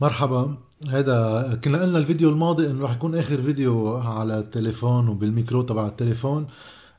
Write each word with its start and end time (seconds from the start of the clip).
مرحبا. 0.00 0.56
هذا 0.88 1.60
كنا 1.64 1.82
قلنا 1.82 1.98
الفيديو 1.98 2.30
الماضي 2.30 2.70
إنه 2.70 2.82
راح 2.82 2.94
يكون 2.94 3.14
آخر 3.14 3.42
فيديو 3.42 3.96
على 3.96 4.38
التليفون 4.38 5.08
وبالميكرو 5.08 5.62
تبع 5.62 5.86
التليفون. 5.86 6.46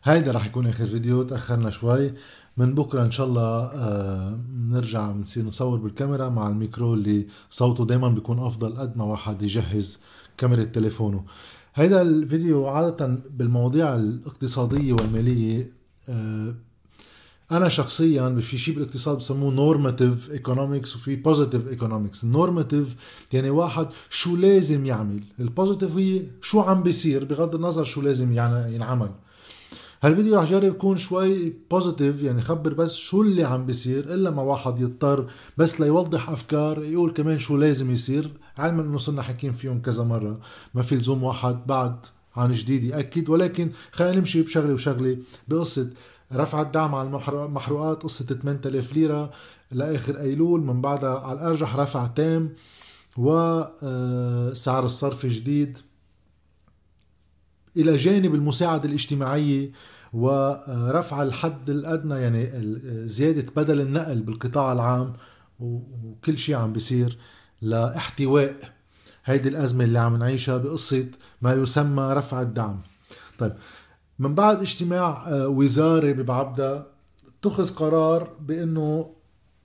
هيدا 0.04 0.32
راح 0.32 0.45
يكون 0.45 0.67
آخر 0.67 0.87
فيديو 0.87 1.23
تأخرنا 1.23 1.69
شوي. 1.69 2.13
من 2.58 2.75
بكرة 2.75 3.03
إن 3.03 3.11
شاء 3.11 3.27
الله 3.27 3.71
بنرجع 4.50 5.09
آه 5.09 5.11
بنصير 5.11 5.45
نصور 5.45 5.79
بالكاميرا 5.79 6.29
مع 6.29 6.47
الميكرو 6.47 6.93
اللي 6.93 7.27
صوته 7.50 7.85
دائما 7.85 8.07
بيكون 8.07 8.39
أفضل 8.39 8.78
قد 8.78 8.98
ما 8.98 9.04
واحد 9.04 9.41
يجهز 9.41 10.00
كاميرا 10.38 10.64
تليفونه. 10.64 11.23
هيدا 11.75 12.02
الفيديو 12.02 12.68
عادة 12.68 13.20
بالمواضيع 13.30 13.96
الاقتصادية 13.96 14.93
والمالية 14.93 15.70
آه 16.09 16.55
أنا 17.52 17.70
شخصيا 17.70 18.39
في 18.41 18.57
شيء 18.57 18.75
بالاقتصاد 18.75 19.18
بسموه 19.18 19.54
normative 19.54 20.32
economics 20.32 20.96
وفي 20.96 21.16
positive 21.16 21.68
economics 21.68 22.23
ال 22.23 22.31
normative 22.31 22.96
يعني 23.34 23.50
واحد 23.50 23.88
شو 24.10 24.36
لازم 24.36 24.86
يعمل. 24.86 25.24
ال 25.39 25.46
positive 25.46 25.97
هي 25.97 26.21
شو 26.42 26.60
عم 26.60 26.84
بيصير 26.84 27.23
بغض 27.23 27.56
النظر 27.56 27.84
شو 27.84 28.01
لازم 28.01 28.34
يعني 28.34 28.75
ينعمل. 28.75 29.10
هالفيديو 30.04 30.36
رح 30.36 30.50
جرب 30.50 30.64
يكون 30.64 30.97
شوي 30.97 31.54
positive 31.71 32.23
يعني 32.23 32.41
خبر 32.41 32.73
بس 32.73 32.95
شو 32.95 33.21
اللي 33.21 33.43
عم 33.43 33.65
بيصير 33.65 34.13
إلا 34.13 34.31
ما 34.31 34.41
واحد 34.41 34.79
يضطر 34.79 35.27
بس 35.57 35.81
ليوضح 35.81 36.29
أفكار 36.29 36.84
يقول 36.84 37.12
كمان 37.12 37.39
شو 37.39 37.57
لازم 37.57 37.91
يصير. 37.91 38.31
علما 38.57 38.81
إنه 38.81 38.98
صرنا 38.98 39.21
حكيم 39.21 39.53
فيهم 39.53 39.81
كذا 39.81 40.03
مرة. 40.03 40.39
ما 40.73 40.81
في 40.81 40.95
لزوم 40.95 41.23
واحد 41.23 41.67
بعد 41.67 41.95
عن 42.35 42.51
جديد 42.51 42.84
يأكد 42.84 43.29
ولكن 43.29 43.70
خلينا 43.91 44.20
نمشي 44.20 44.41
بشغلة 44.41 44.73
وشغلة 44.73 45.17
بقصة 45.48 45.89
رفع 46.34 46.61
الدعم 46.61 46.95
على 46.95 47.07
المحروقات 47.07 48.03
قصة 48.03 48.25
8000 48.25 48.93
ليرة 48.93 49.31
لآخر 49.71 50.20
أيلول 50.20 50.61
من 50.61 50.81
بعدها 50.81 51.20
على 51.20 51.39
الأرجح 51.39 51.75
رفع 51.75 52.07
تام 52.07 52.53
وسعر 53.17 54.84
آه، 54.84 54.85
الصرف 54.85 55.25
جديد. 55.25 55.77
إلى 57.77 57.96
جانب 57.96 58.35
المساعدة 58.35 58.90
الاجتماعية 58.90 59.71
ورفع 60.13 61.23
الحد 61.23 61.70
الأدنى 61.70 62.15
يعني 62.15 62.49
زيادة 63.07 63.53
بدل 63.55 63.81
النقل 63.81 64.22
بالقطاع 64.22 64.72
العام 64.72 65.14
وكل 65.59 66.38
شيء 66.38 66.56
عم 66.56 66.73
بيصير 66.73 67.18
لاحتواء 67.62 68.56
هيدي 69.26 69.50
الأزمة 69.50 69.84
اللي 69.84 70.00
عم 70.00 70.16
نعيشها 70.16 70.58
بقصة 70.58 71.06
ما 71.42 71.53
يسمى 71.53 72.14
رفع 72.14 72.42
الدعم. 72.42 72.81
طيب 73.40 73.53
من 74.20 74.36
بعد 74.36 74.62
اجتماع 74.62 75.28
آه، 75.28 75.48
وزاري 75.48 76.14
ببعبدا 76.14 76.86
اتخذ 77.40 77.76
قرار 77.76 78.30
بانه 78.40 79.12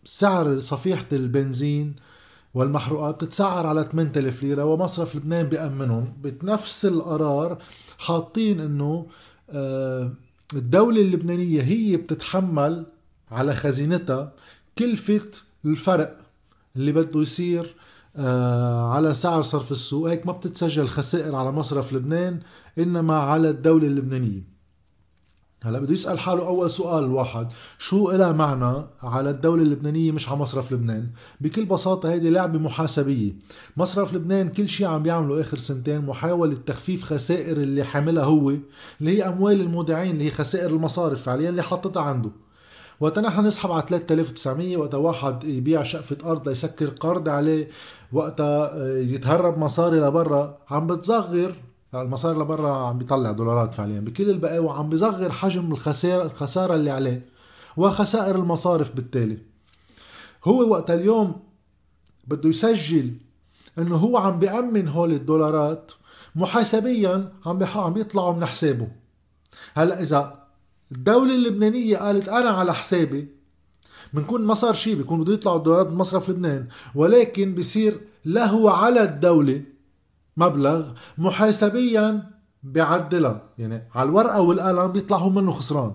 سعر 0.04 0.58
صفيحة 0.60 1.06
البنزين 1.12 1.96
والمحروقات 2.54 3.14
بتتسعر 3.14 3.66
على 3.66 3.88
8000 3.92 4.42
ليرة 4.42 4.64
ومصرف 4.64 5.16
لبنان 5.16 5.46
بأمنهم 5.46 6.12
بنفس 6.22 6.86
القرار 6.86 7.58
حاطين 7.98 8.60
إنه 8.60 9.06
آه، 9.50 10.12
الدولة 10.54 11.00
اللبنانية 11.00 11.62
هي 11.62 11.96
بتتحمل 11.96 12.86
على 13.30 13.54
خزينتها 13.54 14.32
كلفة 14.78 15.22
الفرق 15.64 16.18
اللي 16.76 16.92
بده 16.92 17.20
يصير 17.20 17.74
آه، 18.16 18.90
على 18.94 19.14
سعر 19.14 19.42
صرف 19.42 19.72
السوق. 19.72 20.10
هيك 20.10 20.26
ما 20.26 20.32
بتتسجل 20.32 20.88
خسائر 20.88 21.36
على 21.36 21.52
مصرف 21.52 21.92
لبنان. 21.92 22.40
إنما 22.78 23.16
على 23.18 23.50
الدولة 23.50 23.86
اللبنانية. 23.86 24.50
هلا 25.62 25.78
بده 25.78 25.92
يسأل 25.92 26.18
حاله 26.18 26.46
أول 26.46 26.70
سؤال 26.70 27.04
الواحد 27.04 27.48
شو 27.78 28.10
إلها 28.10 28.32
معنى 28.32 28.86
على 29.02 29.30
الدولة 29.30 29.62
اللبنانية 29.62 30.12
مش 30.12 30.28
على 30.28 30.38
مصرف 30.38 30.72
لبنان؟ 30.72 31.08
بكل 31.40 31.64
بساطة 31.64 32.10
هيدي 32.10 32.30
لعبة 32.30 32.58
محاسبية. 32.58 33.32
مصرف 33.76 34.14
لبنان 34.14 34.48
كل 34.48 34.68
شيء 34.68 34.86
عم 34.86 35.02
بيعمله 35.02 35.40
آخر 35.40 35.58
سنتين 35.58 36.00
محاولة 36.06 36.56
تخفيف 36.66 37.04
خسائر 37.04 37.56
اللي 37.56 37.84
حاملها 37.84 38.24
هو 38.24 38.50
اللي 38.50 39.18
هي 39.18 39.28
أموال 39.28 39.60
المودعين 39.60 40.10
اللي 40.10 40.24
هي 40.24 40.30
خسائر 40.30 40.70
المصارف 40.70 41.22
فعليا 41.22 41.48
اللي 41.50 41.62
حطتها 41.62 42.02
عنده. 42.02 42.30
وقتا 43.00 43.20
نحن 43.20 43.46
نسحب 43.46 43.70
على 43.72 43.82
3900 43.88 44.76
وقتا 44.76 44.96
واحد 44.96 45.44
يبيع 45.44 45.82
شقفة 45.82 46.16
أرض 46.24 46.48
ليسكر 46.48 46.88
قرض 46.88 47.28
عليه 47.28 47.68
وقتا 48.12 48.70
آه، 48.74 48.98
يتهرب 48.98 49.58
مصاري 49.58 50.00
لبرا. 50.00 50.58
عم 50.70 50.86
بتصغر 50.86 51.54
المصاري 51.94 52.38
لبرا 52.38 52.72
عم 52.86 52.98
بيطلع 52.98 53.32
دولارات 53.32 53.74
فعليا. 53.74 54.00
بكل 54.00 54.30
البقاوى 54.30 54.70
عم 54.70 54.88
بصغر 54.88 55.32
حجم 55.32 55.72
الخسارة 55.72 56.22
الخسارة 56.22 56.74
اللي 56.74 56.90
عليه 56.90 57.26
وخسائر 57.76 58.36
المصارف 58.36 58.94
بالتالي. 58.96 59.38
هو 60.44 60.68
وقت 60.70 60.90
اليوم 60.90 61.40
بده 62.26 62.48
يسجل 62.48 63.14
إنه 63.78 63.96
هو 63.96 64.16
عم 64.16 64.38
بيأمن 64.38 64.88
هول 64.88 65.12
الدولارات 65.12 65.92
محاسبيا 66.34 67.32
عم 67.46 67.64
عم 67.64 67.92
بيطلعوا 67.92 68.34
من 68.34 68.46
حسابه. 68.46 68.88
هلأ 69.74 70.02
إذا 70.02 70.40
الدولة 70.92 71.34
اللبنانية 71.34 71.96
قالت 71.96 72.28
أنا 72.28 72.50
على 72.50 72.74
حسابي 72.74 73.28
بنكون 74.12 74.44
ما 74.44 74.54
صار 74.54 74.74
شيء 74.74 74.94
بيكون 74.94 75.20
بده 75.20 75.32
يطلعوا 75.32 75.58
الدولارات 75.58 75.86
من 75.86 75.96
مصرف 75.96 76.30
لبنان 76.30 76.66
ولكن 76.94 77.54
بصير 77.54 78.00
له 78.24 78.70
على 78.76 79.02
الدولة 79.02 79.62
مبلغ 80.36 80.86
محاسبيا 81.18 82.30
بيعدلها 82.62 83.42
يعني 83.58 83.88
على 83.94 84.08
الورقة 84.08 84.40
والقلم 84.40 84.86
بيطلع 84.92 85.16
هو 85.16 85.30
منه 85.30 85.52
خسران. 85.52 85.92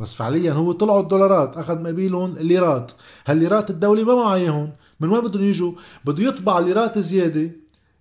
بس 0.00 0.14
فعليا 0.14 0.52
هو 0.52 0.72
طلعوا 0.72 1.00
الدولارات 1.00 1.56
أخذ 1.56 1.82
مقابلهم 1.82 2.36
الليرات. 2.36 2.92
هالليرات 3.26 3.70
الدولة 3.70 4.04
ما 4.04 4.14
معاهم 4.14 4.72
من 5.00 5.08
وين 5.10 5.20
بدهم 5.22 5.44
يجوا؟ 5.44 5.72
بده 6.04 6.24
يطبع 6.24 6.58
ليرات 6.58 6.98
زيادة 6.98 7.50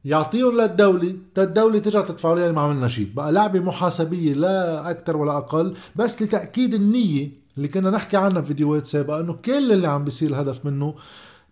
يعطيهم 0.06 0.58
للدولة 0.62 1.16
الدولة 1.38 1.80
ترجع 1.80 2.02
تدفع 2.02 2.34
لي 2.34 2.52
ما 2.52 2.62
عملنا 2.62 2.88
شيء. 2.88 3.10
بقى 3.16 3.32
لعبة 3.32 3.60
محاسبية 3.60 4.34
لا 4.34 4.90
أكثر 4.92 5.18
ولا 5.18 5.38
أقل 5.38 5.74
بس 5.96 6.22
لتأكيد 6.22 6.74
النية 6.74 7.30
اللي 7.58 7.68
كنا 7.68 7.90
نحكي 7.90 8.18
عنها 8.18 8.42
بفيديوهات 8.42 8.86
سابقة 8.86 9.20
أنه 9.20 9.34
كل 9.34 9.72
اللي 9.72 9.88
عم 9.88 10.04
بيصير 10.04 10.30
الهدف 10.30 10.66
منه 10.66 10.96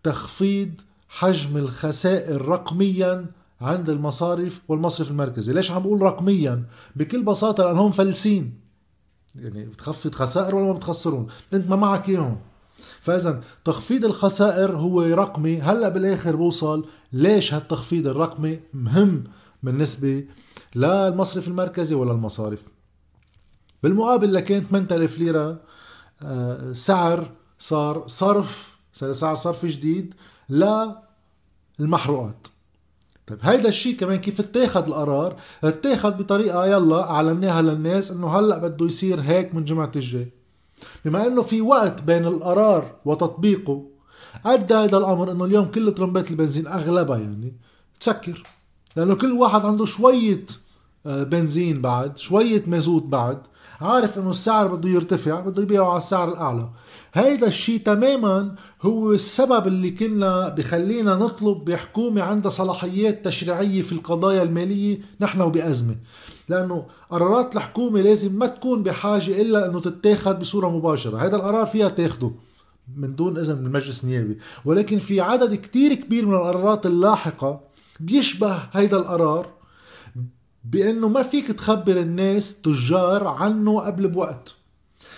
تخفيض 0.03 0.69
حجم 1.09 1.57
الخسائر 1.57 2.41
رقميا 2.47 3.25
عند 3.63 3.89
المصارف 3.89 4.61
والمصرف 4.67 5.11
المركزي. 5.11 5.53
ليش 5.53 5.71
عم 5.71 5.81
بقول 5.81 6.01
رقميا؟ 6.01 6.63
بكل 6.95 7.23
بساطة 7.23 7.63
لأنهم 7.63 7.91
فلسين. 7.91 8.59
يعني 9.35 9.65
بتخفض 9.65 10.15
خسائر 10.15 10.55
ولا 10.55 10.65
ما 10.65 10.73
بتخسرون؟ 10.73 11.27
أنت 11.53 11.69
ما 11.69 11.75
معك 11.75 12.09
إياهم. 12.09 12.37
فاذا 13.01 13.41
تخفيض 13.65 14.05
الخسائر 14.05 14.77
هو 14.77 15.01
رقمي. 15.01 15.61
هلأ 15.61 15.89
بالآخر 15.89 16.35
بوصل 16.35 16.85
ليش 17.13 17.53
هالتخفيض 17.53 18.07
الرقمي 18.07 18.59
مهم 18.73 19.23
بالنسبة 19.63 20.25
للمصرف 20.75 21.47
المركزي 21.47 21.95
ولا 21.95 22.11
المصارف؟ 22.11 22.59
بالمقابل 23.83 24.33
لكان 24.33 24.63
8000 24.63 25.17
ليرة 25.17 25.59
آه، 26.21 26.73
سعر 26.73 27.31
صار 27.59 28.07
صرف 28.07 28.77
سعر 28.93 29.35
صرف 29.35 29.65
جديد 29.65 30.13
للمحروقات 31.79 32.47
طيب 33.27 33.39
هيدا 33.41 33.69
الشيء 33.69 33.95
كمان 33.95 34.17
كيف 34.17 34.39
اتاخد 34.39 34.87
القرار؟ 34.87 35.35
اتاخد 35.63 36.17
بطريقة 36.17 36.65
يلا 36.65 37.09
أعلناها 37.11 37.61
للناس 37.61 38.11
إنه 38.11 38.27
هلأ 38.39 38.57
بده 38.57 38.85
يصير 38.85 39.19
هيك 39.19 39.55
من 39.55 39.65
جمعة 39.65 39.91
الجاي. 39.95 40.27
بما 41.05 41.27
إنه 41.27 41.41
في 41.41 41.61
وقت 41.61 42.01
بين 42.01 42.25
القرار 42.27 42.95
وتطبيقه 43.05 43.85
أدى 44.45 44.73
هذا 44.73 44.97
الأمر 44.97 45.31
إنه 45.31 45.45
اليوم 45.45 45.65
كل 45.65 45.93
ترمبات 45.93 46.31
البنزين 46.31 46.67
أغلبها 46.67 47.17
يعني 47.17 47.53
تسكر. 47.99 48.43
لأنه 48.95 49.15
كل 49.15 49.31
واحد 49.31 49.65
عنده 49.65 49.85
شوية 49.85 50.43
بنزين 51.05 51.81
بعد 51.81 52.17
شوية 52.17 52.63
مازوت 52.67 53.03
بعد. 53.03 53.37
عارف 53.81 54.17
إنه 54.17 54.29
السعر 54.29 54.67
بده 54.67 54.89
يرتفع 54.89 55.39
بده 55.39 55.63
يبيعه 55.63 55.89
على 55.89 55.97
السعر 55.97 56.31
الأعلى. 56.31 56.69
هيدا 57.13 57.47
الشيء 57.47 57.79
تماما 57.79 58.55
هو 58.81 59.11
السبب 59.11 59.67
اللي 59.67 59.91
كنا 59.91 60.49
بخلينا 60.49 61.15
نطلب 61.15 61.65
بحكومة 61.65 62.21
عندها 62.21 62.51
صلاحيات 62.51 63.25
تشريعية 63.25 63.81
في 63.81 63.91
القضايا 63.91 64.43
المالية 64.43 64.99
نحن 65.21 65.41
وبأزمة. 65.41 65.95
لأنه 66.49 66.85
قرارات 67.09 67.55
الحكومة 67.55 68.01
لازم 68.01 68.39
ما 68.39 68.47
تكون 68.47 68.83
بحاجة 68.83 69.41
إلا 69.41 69.69
أنه 69.69 69.79
تتاخد 69.79 70.39
بصورة 70.39 70.69
مباشرة. 70.69 71.17
هذا 71.17 71.35
القرار 71.35 71.65
فيها 71.65 71.89
تاخده 71.89 72.31
من 72.97 73.15
دون 73.15 73.37
إذن 73.37 73.57
من 73.59 73.65
المجلس 73.65 74.03
النيابي. 74.03 74.37
ولكن 74.65 74.99
في 74.99 75.21
عدد 75.21 75.55
كتير 75.55 75.93
كبير 75.93 76.25
من 76.25 76.33
القرارات 76.33 76.85
اللاحقة 76.85 77.59
بيشبه 77.99 78.59
هيدا 78.71 78.97
القرار. 78.97 79.62
بأنه 80.63 81.07
ما 81.07 81.23
فيك 81.23 81.47
تخبر 81.47 81.97
الناس 81.97 82.61
تجار 82.61 83.27
عنه 83.27 83.79
قبل 83.79 84.07
بوقت. 84.07 84.55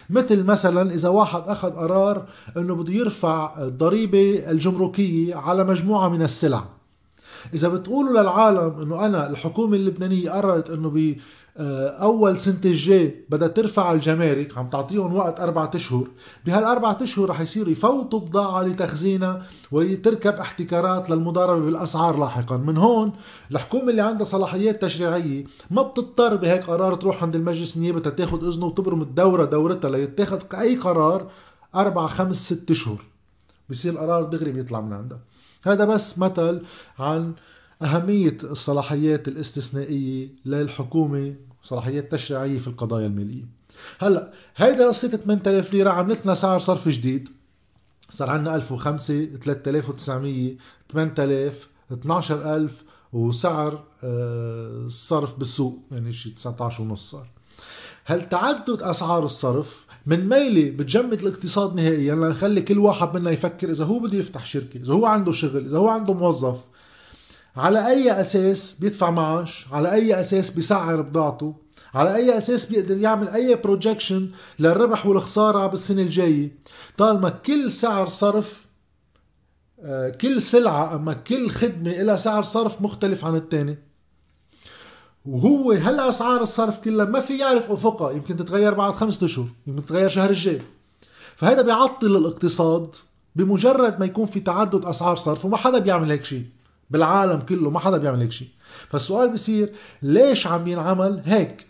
مثل 0.10 0.44
مثلا 0.44 0.94
إذا 0.94 1.10
واحد 1.10 1.42
أخذ 1.48 1.70
قرار 1.72 2.26
إنه 2.58 2.76
بده 2.76 2.94
يرفع 2.94 3.64
الضريبة 3.64 4.52
الجمركية 4.52 5.36
على 5.36 5.64
مجموعة 5.64 6.10
من 6.10 6.22
السلع. 6.22 6.66
إذا 7.54 7.68
بتقولوا 7.68 8.22
للعالم 8.22 8.82
إنه 8.82 9.06
أنا 9.06 9.30
الحكومة 9.30 9.76
اللبنانية 9.76 10.32
قررت 10.32 10.70
آه، 10.70 11.16
أول 11.57 12.40
سنة 12.40 12.60
الجاي 12.66 13.25
بدها 13.30 13.48
ترفع 13.48 13.92
الجمارك 13.92 14.57
عم 14.57 14.69
تعطيهم 14.69 15.16
وقت 15.16 15.40
أربعة 15.40 15.72
أشهر. 15.75 16.07
بهالأربعة 16.46 16.98
أشهر 17.02 17.30
رح 17.30 17.42
يصيروا 17.42 17.72
يفوتوا 17.72 18.19
بضاعة 18.19 18.63
لتخزينها 18.63 19.44
وتركب 19.72 20.34
احتكارات 20.34 21.10
للمضاربة 21.10 21.66
بالأسعار 21.66 22.19
لاحقا. 22.19 22.57
من 22.57 22.78
هون 22.78 23.12
الحكومة 23.52 23.90
اللي 23.90 24.02
عندها 24.02 24.24
صلاحيات 24.24 24.81
تشريعية 24.81 25.46
ما 25.72 25.81
بتضطر 25.81 26.36
بهيك 26.36 26.63
قرار 26.63 26.96
تروح 26.96 27.24
عند 27.24 27.36
المجلس 27.36 27.78
النيابي 27.78 28.00
تاخذ 28.00 28.48
إذنه 28.48 28.66
وتبرم 28.66 29.01
الدورة 29.01 29.46
دورتها 29.46 29.90
ليتاخذ 29.90 30.40
أي 30.54 30.75
قرار 30.75 31.28
أربع 31.75 32.08
خمس 32.08 32.54
ست 32.54 32.72
أشهر. 32.72 33.01
بصير 33.69 33.94
القرار 33.94 34.24
دغري 34.24 34.51
بيطلع 34.51 34.81
من 34.81 34.94
عندها. 34.94 35.19
هذا 35.66 35.86
بس 35.86 36.19
مثل 36.19 36.62
عن 37.00 37.34
أهمية 37.81 38.38
الصلاحيات 38.44 39.27
الاستثنائية 39.27 40.30
للحكومة 40.45 41.36
صلاحيات 41.63 42.12
تشريعية 42.12 42.60
في 42.60 42.68
القضايا 42.68 43.07
المالية. 43.07 43.44
هلأ 44.00 44.31
هيدا 44.56 44.88
قصة 44.88 45.07
8000 45.07 45.74
ليرة 45.74 45.89
عملت 45.89 46.25
لنا 46.25 46.33
سعر 46.33 46.60
صرف 46.60 46.89
جديد. 46.89 47.30
صار 48.10 48.30
عندنا 48.30 48.56
1005 48.56 49.25
3900 49.25 50.56
8000 50.92 51.69
12000 51.92 52.83
وسعر 53.13 53.83
آه، 54.04 54.86
الصرف 54.86 55.39
بالسوق 55.39 55.80
يعني 55.92 56.13
شي 56.13 56.30
19 56.30 56.83
ونص 56.83 57.12
صار. 57.12 57.27
هل 58.06 58.30
تعدد 58.30 58.81
أسعار 58.81 59.25
الصرف 59.25 59.86
من 60.06 60.30
ميلي 60.30 60.69
بتجمد 60.69 61.22
الاقتصاد 61.22 61.75
نهائيا 61.75 62.16
لنخلي 62.16 62.62
كل 62.62 62.77
واحد 62.77 63.18
منا 63.18 63.31
يفكر 63.31 63.69
إذا 63.69 63.86
هو 63.86 64.00
بده 64.00 64.18
يفتح 64.18 64.45
شركة 64.45 64.77
إذا 64.77 64.94
هو 64.94 65.06
عنده 65.06 65.31
شغل 65.31 65.66
إذا 65.66 65.77
هو 65.77 65.88
عنده 65.88 66.13
موظف؟ 66.13 66.57
على 67.57 67.88
أي 67.88 68.22
أساس 68.22 68.78
بيدفع 68.80 69.10
معاش 69.10 69.66
على 69.72 69.92
أي 69.92 70.22
أساس 70.22 70.50
بيسعر 70.50 71.02
بضاعته 71.02 71.56
على 71.94 72.16
أي 72.16 72.38
أساس 72.38 72.66
بيقدر 72.66 72.98
يعمل 72.98 73.30
أي 73.30 73.56
بروجكشن 73.56 74.30
للربح 74.60 75.06
والخسارة 75.06 75.68
بالسنة 75.68 76.02
الجاية. 76.02 76.57
طالما 76.98 77.30
كل 77.30 77.72
سعر 77.72 78.07
صرف 78.07 78.66
آه، 79.80 80.10
كل 80.10 80.42
سلعة 80.42 80.96
أما 80.96 81.13
كل 81.13 81.50
خدمة 81.50 81.92
لها 81.92 82.16
سعر 82.16 82.44
صرف 82.44 82.81
مختلف 82.81 83.25
عن 83.25 83.36
الثاني 83.36 83.78
وهو 85.25 85.72
هلا 85.72 86.10
اسعار 86.10 86.42
الصرف 86.42 86.80
كلها 86.80 87.06
ما 87.06 87.19
في 87.19 87.38
يعرف 87.38 87.72
أفقها 87.72 88.12
يمكن 88.12 88.38
تتغير 88.38 88.74
بعد 88.74 88.94
خمسة 88.94 89.25
أشهر 89.25 89.48
يمكن 89.68 89.86
تتغير 89.86 90.10
شهر 90.10 90.30
الجاي. 90.30 90.62
فهذا 91.36 91.62
بيعطل 91.62 92.16
الاقتصاد 92.16 92.96
بمجرد 93.36 94.00
ما 94.00 94.06
يكون 94.06 94.25
في 94.25 94.40
تعدد 94.40 94.86
أسعار 94.86 95.16
صرف 95.16 95.46
وما 95.46 95.58
حدا 95.58 95.80
بيعمل 95.80 96.12
هيك 96.12 96.25
شيء. 96.25 96.55
بالعالم 96.90 97.40
كله 97.40 97.70
ما 97.70 97.80
حدا 97.80 97.98
بيعمل 97.98 98.22
هيك 98.22 98.32
شيء. 98.32 98.48
فالسؤال 98.90 99.34
بصير 99.34 99.72
ليش 100.02 100.48
عم 100.48 100.68
ينعمل 100.68 101.22
هيك؟ 101.26 101.66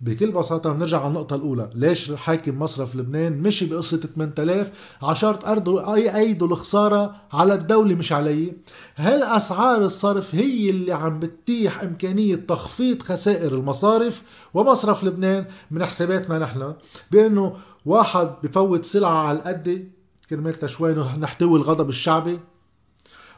بكل 0.00 0.30
بساطة 0.30 0.72
بنرجع 0.72 0.98
على 0.98 1.08
النقطة 1.08 1.36
الأولى، 1.36 1.70
ليش 1.74 2.12
حاكم 2.12 2.58
مصرف 2.58 2.96
لبنان 2.96 3.38
مشي 3.42 3.66
بقصة 3.66 3.96
8000 3.96 4.70
على 5.02 5.16
شرط 5.16 5.44
أرضه 5.44 5.94
أي 5.94 6.16
أيدوا 6.16 6.48
الخسارة 6.48 7.16
على 7.32 7.54
الدولة 7.54 7.94
مش 7.94 8.12
علي؟ 8.12 8.52
هل 8.94 9.22
أسعار 9.22 9.84
الصرف 9.84 10.34
هي 10.34 10.70
اللي 10.70 10.92
عم 10.92 11.20
بتتيح 11.20 11.82
إمكانية 11.82 12.36
تخفيض 12.36 13.02
خسائر 13.02 13.54
المصارف 13.54 14.22
ومصرف 14.54 15.04
لبنان؟ 15.04 15.44
من 15.70 15.84
حساباتنا 15.84 16.38
نحن 16.38 16.74
بأنه 17.10 17.56
واحد 17.86 18.30
بفوت 18.42 18.84
سلعة 18.84 19.26
على 19.28 19.38
القد 19.38 19.88
كرمال 20.30 20.54
تشوين 20.54 21.04
نحتوي 21.20 21.58
الغضب 21.58 21.88
الشعبي. 21.88 22.38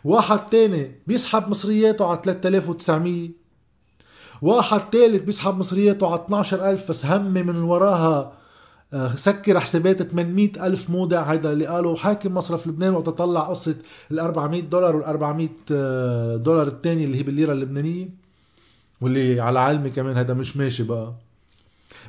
واحد 0.04 0.38
تاني 0.50 0.92
بيسحب 1.06 1.48
مصرياته 1.48 2.06
على 2.06 2.20
3900 2.24 3.28
واحد 4.42 4.80
ثالث 4.92 5.22
بيسحب 5.22 5.58
مصرياته 5.58 6.06
على 6.06 6.20
12000 6.20 6.88
بس 6.88 7.06
همي 7.06 7.42
من 7.42 7.62
وراها 7.62 8.32
آه، 8.92 9.14
سكر 9.14 9.60
حسابات 9.60 10.02
800 10.02 10.66
ألف 10.66 10.90
مودع 10.90 11.22
هيدا 11.22 11.52
اللي 11.52 11.66
قالوا 11.66 11.96
حاكم 11.96 12.34
مصرف 12.34 12.66
لبنان 12.66 12.94
وقت 12.94 13.08
طلع 13.08 13.40
قصة 13.40 13.76
ال 14.10 14.18
400 14.18 14.62
دولار 14.62 14.96
وال 14.96 15.04
400 15.04 15.48
آه، 15.72 16.36
دولار 16.36 16.66
الثانية 16.66 17.04
اللي 17.04 17.18
هي 17.18 17.22
بالليرة 17.22 17.52
اللبنانية 17.52 18.08
واللي 19.00 19.40
على 19.40 19.58
علمي 19.58 19.90
كمان 19.90 20.16
هذا 20.16 20.34
مش 20.34 20.56
ماشي 20.56 20.82
بقى. 20.82 21.14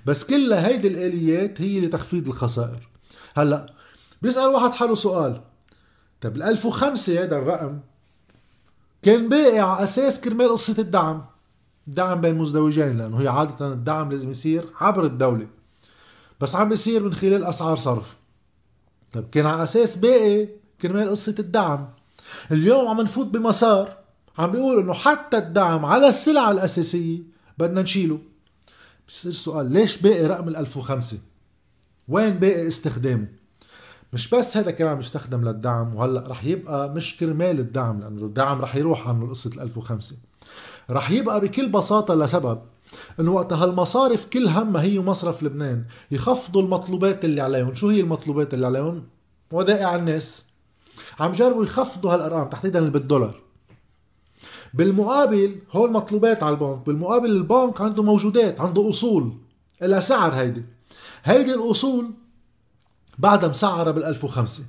بس 0.06 0.24
كلها 0.24 0.68
هيدي 0.68 0.88
الآليات 0.88 1.62
هي 1.62 1.80
لتخفيض 1.82 2.28
الخسائر. 2.28 2.88
هلأ 3.36 3.74
بيسأل 4.22 4.48
واحد 4.48 4.72
حاله 4.72 4.96
سؤال. 4.96 5.42
طب 6.22 6.36
ال 6.36 6.44
1005 6.44 7.24
هذا 7.24 7.38
الرقم 7.38 7.80
كان 9.02 9.30
باقي 9.30 9.60
على 9.60 9.84
أساس 9.84 10.22
كرمال 10.22 10.50
قصة 10.50 10.82
الدعم. 10.82 11.26
دعم 11.88 12.22
بين 12.22 12.36
مزدوجين 12.36 12.98
لأنه 12.98 13.22
هي 13.22 13.28
عادة 13.28 13.74
الدعم 13.74 14.12
لازم 14.12 14.32
يصير 14.32 14.66
عبر 14.82 15.06
الدولة. 15.06 15.48
بس 16.42 16.56
عم 16.56 16.70
بيصير 16.70 17.04
من 17.04 17.14
خلال 17.14 17.44
أسعار 17.44 17.78
صرف. 17.78 18.16
طيب 19.14 19.30
كان 19.32 19.46
على 19.46 19.64
أساس 19.64 19.98
باقي 19.98 20.48
كرمال 20.82 21.10
قصة 21.10 21.36
الدعم. 21.40 21.90
اليوم 22.52 22.88
عم 22.88 23.02
نفوت 23.02 23.28
بمسار 23.28 23.98
عم 24.38 24.52
بيقول 24.52 24.84
إنه 24.84 24.94
حتى 24.94 25.38
الدعم 25.38 25.86
على 25.86 26.10
السلعة 26.10 26.52
الأساسية 26.52 27.20
بدنا 27.58 27.82
نشيله. 27.82 28.20
بصير 29.08 29.32
السؤال 29.32 29.72
ليش 29.72 29.98
باقي 29.98 30.26
رقم 30.26 30.48
ال 30.48 30.56
1005 30.56 31.18
وين 32.08 32.40
باقي 32.40 32.68
استخدامه؟ 32.68 33.28
مش 34.14 34.30
بس 34.30 34.58
هذا 34.58 34.72
كمان 34.72 35.00
يستخدم 35.00 35.46
للدعم 35.46 35.96
وهلأ 35.96 36.28
رح 36.28 36.44
يبقى 36.44 36.90
مش 36.94 37.18
كرمال 37.18 37.60
الدعم 37.60 38.00
لأنه 38.00 38.26
الدعم 38.26 38.62
رح 38.62 38.76
يروح 38.76 39.08
عنه 39.08 39.30
قصه 39.30 39.50
ال 39.54 39.60
1005 39.60 40.16
رح 40.90 41.12
يبقى 41.12 41.42
بكل 41.42 41.70
بساطة 41.70 42.16
لسبب 42.16 42.62
إنه 43.20 43.32
وقت 43.32 43.54
هالمصارف 43.54 44.26
كل 44.26 44.48
همها 44.48 44.82
هي 44.82 45.00
مصرف 45.00 45.44
لبنان. 45.44 45.86
يخفضوا 46.12 46.62
المطلوبات 46.62 47.26
اللي 47.26 47.42
عليهم. 47.42 47.76
شو 47.76 47.90
هي 47.90 48.00
المطلوبات 48.00 48.54
اللي 48.54 48.66
عليهم؟ 48.66 49.04
ودائع 49.54 49.96
الناس. 49.96 50.46
عم 51.20 51.32
جربوا 51.32 51.64
يخفضوا 51.64 52.14
هالأرقام 52.14 52.50
تحديدا 52.50 52.80
اللي 52.80 52.90
بالدولار. 52.92 53.42
بالمقابل 54.74 55.56
هول 55.72 55.92
مطلوبات 55.92 56.44
على 56.44 56.54
البنك. 56.54 56.86
بالمقابل 56.86 57.30
البنك 57.30 57.82
عنده 57.82 58.04
موجودات 58.04 58.62
عنده 58.62 58.90
أصول. 58.90 59.34
لها 59.82 60.00
سعر 60.00 60.34
هيدي. 60.34 60.64
هيدي 61.24 61.54
الأصول 61.54 62.12
بعدها 63.20 63.50
مسعرة 63.50 63.92
بال 63.92 64.04
1005 64.04 64.64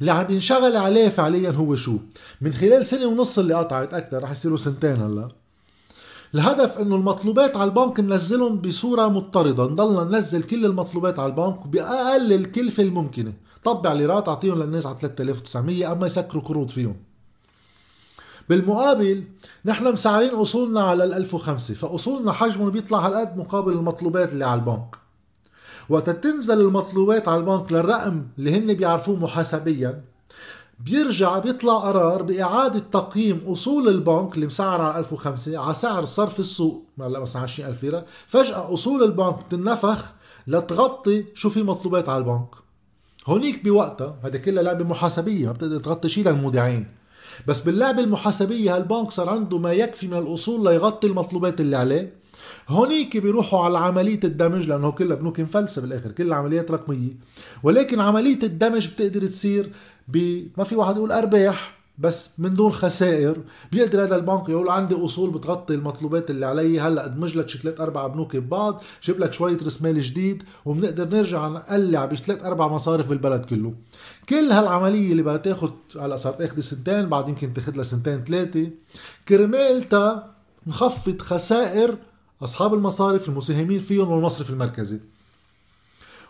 اللي 0.00 0.12
عم 0.12 0.26
ينشغل 0.30 0.76
عليه 0.76 1.08
فعليا 1.08 1.50
هو 1.50 1.76
شو؟ 1.76 1.98
من 2.40 2.52
خلال 2.52 2.86
سنة 2.86 3.06
ونص 3.06 3.38
اللي 3.38 3.54
قطعت 3.54 3.94
أكثر 3.94 4.22
رح 4.22 4.30
يصيروا 4.30 4.56
سنتين 4.56 5.02
هلا. 5.02 5.28
الهدف 6.34 6.78
إنه 6.78 6.96
المطلوبات 6.96 7.56
على 7.56 7.70
البنك 7.70 8.00
ننزلهم 8.00 8.60
بصورة 8.60 9.08
مضطردة. 9.08 9.64
نضلنا 9.64 10.04
ننزل 10.04 10.42
كل 10.42 10.66
المطلوبات 10.66 11.18
على 11.18 11.30
البنك 11.30 11.66
بأقل 11.66 12.32
الكلفة 12.32 12.82
الممكنة. 12.82 13.32
طبع 13.64 13.92
ليرات 13.92 14.28
أعطيهم 14.28 14.62
للناس 14.62 14.86
على 14.86 14.96
3900 15.00 15.92
أما 15.92 16.06
يسكروا 16.06 16.42
قروض 16.42 16.68
فيهم. 16.68 16.96
بالمقابل 18.48 19.24
نحن 19.64 19.92
مسعرين 19.92 20.30
أصولنا 20.34 20.82
على 20.82 21.04
ال 21.04 21.14
1005 21.14 21.74
فأصولنا 21.74 22.32
حجمهم 22.32 22.70
بيطلع 22.70 23.06
هالقد 23.06 23.36
مقابل 23.36 23.72
المطلوبات 23.72 24.32
اللي 24.32 24.44
على 24.44 24.60
البنك. 24.60 25.05
وقت 25.88 26.10
تنزل 26.10 26.60
المطلوبات 26.60 27.28
على 27.28 27.40
البنك 27.40 27.72
للرقم 27.72 28.22
اللي 28.38 28.58
هن 28.58 28.74
بيعرفوه 28.74 29.16
محاسبيا. 29.16 30.04
بيرجع 30.80 31.38
بيطلع 31.38 31.74
قرار 31.74 32.22
بإعادة 32.22 32.78
تقييم 32.78 33.40
أصول 33.46 33.88
البنك 33.88 34.34
اللي 34.34 34.46
مسعر 34.46 34.80
على 34.80 34.98
1005 34.98 35.58
على 35.58 35.74
سعر 35.74 36.04
صرف 36.04 36.40
السوق 36.40 36.84
هلا 37.00 37.20
مثلا 37.20 37.42
20000 37.42 37.82
ليرة. 37.82 38.04
فجأة 38.26 38.74
أصول 38.74 39.02
البنك 39.02 39.44
بتنفخ 39.44 40.12
لتغطي 40.46 41.24
شو 41.34 41.50
في 41.50 41.62
مطلوبات 41.62 42.08
على 42.08 42.18
البنك. 42.18 42.48
هونيك 43.26 43.64
بوقتها 43.64 44.16
هذا 44.24 44.38
كلها 44.38 44.62
لعبة 44.62 44.84
محاسبية 44.84 45.46
ما 45.46 45.52
بتقدر 45.52 45.78
تغطي 45.78 46.08
شيء 46.08 46.28
للمودعين. 46.28 46.86
بس 47.48 47.60
باللعبة 47.60 48.00
المحاسبية 48.00 48.76
هالبنك 48.76 49.10
صار 49.10 49.30
عنده 49.30 49.58
ما 49.58 49.72
يكفي 49.72 50.08
من 50.08 50.18
الأصول 50.18 50.64
ليغطي 50.64 51.06
المطلوبات 51.06 51.60
اللي 51.60 51.76
عليه. 51.76 52.12
هونيك 52.68 53.16
بيروحوا 53.16 53.64
على 53.64 53.78
عملية 53.78 54.20
الدمج 54.24 54.66
لأنه 54.66 54.90
كلها 54.90 55.16
بنوك 55.16 55.40
مفلسة 55.40 55.82
بالآخر 55.82 56.12
كلها 56.12 56.36
عمليات 56.36 56.70
رقمية. 56.70 57.16
ولكن 57.62 58.00
عملية 58.00 58.42
الدمج 58.42 58.88
بتقدر 58.88 59.26
تصير 59.26 59.70
ب 60.08 60.42
ما 60.58 60.64
في 60.64 60.76
واحد 60.76 60.96
يقول 60.96 61.12
أرباح 61.12 61.76
بس 61.98 62.40
من 62.40 62.54
دون 62.54 62.72
خسائر. 62.72 63.36
بيقدر 63.72 64.02
هذا 64.02 64.16
البنك 64.16 64.48
يقول 64.48 64.68
عندي 64.68 64.94
أصول 64.94 65.30
بتغطي 65.30 65.74
المطلوبات 65.74 66.30
اللي 66.30 66.46
علي 66.46 66.80
هلأ 66.80 67.04
ادمج 67.04 67.36
لك 67.36 67.48
شي 67.48 67.58
ثلاث 67.58 67.80
أربع 67.80 68.06
بنوك 68.06 68.36
ببعض 68.36 68.82
جيب 69.02 69.20
لك 69.20 69.32
شوية 69.32 69.58
راس 69.64 69.82
مال 69.82 70.00
جديد 70.00 70.42
وبنقدر 70.64 71.08
نرجع 71.08 71.48
نقلع 71.48 72.04
بثلاث 72.04 72.44
أربع 72.44 72.68
مصارف 72.68 73.08
بالبلد 73.08 73.44
كله. 73.44 73.74
كل 74.28 74.52
هالعملية 74.52 75.12
اللي 75.12 75.22
بدها 75.22 75.36
تاخذ 75.36 75.70
هلأ 76.00 76.16
صارت 76.16 76.38
تاخذ 76.38 76.60
سنتين 76.60 77.08
بعد 77.08 77.28
يمكن 77.28 77.54
تاخذ 77.54 77.74
لها 77.74 77.84
سنتين 77.84 78.24
ثلاثة. 78.24 78.70
كرمالتا 79.28 80.34
نخفض 80.66 81.22
خسائر 81.22 81.96
أصحاب 82.42 82.74
المصارف 82.74 83.28
المساهمين 83.28 83.78
فيهم 83.78 84.10
والمصرف 84.10 84.50
المركزي. 84.50 85.00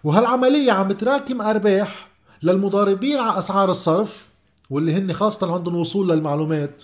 وهالعملية 0.05 0.73
عم 0.73 0.89
بتراكم 0.89 1.43
أرباح 1.43 2.09
للمضاربين 2.43 3.19
على 3.19 3.39
أسعار 3.39 3.71
الصرف 3.71 4.29
واللي 4.71 4.95
هن 4.95 5.13
خاصة 5.13 5.55
عندهم 5.55 5.77
وصول 5.77 6.09
للمعلومات. 6.09 6.83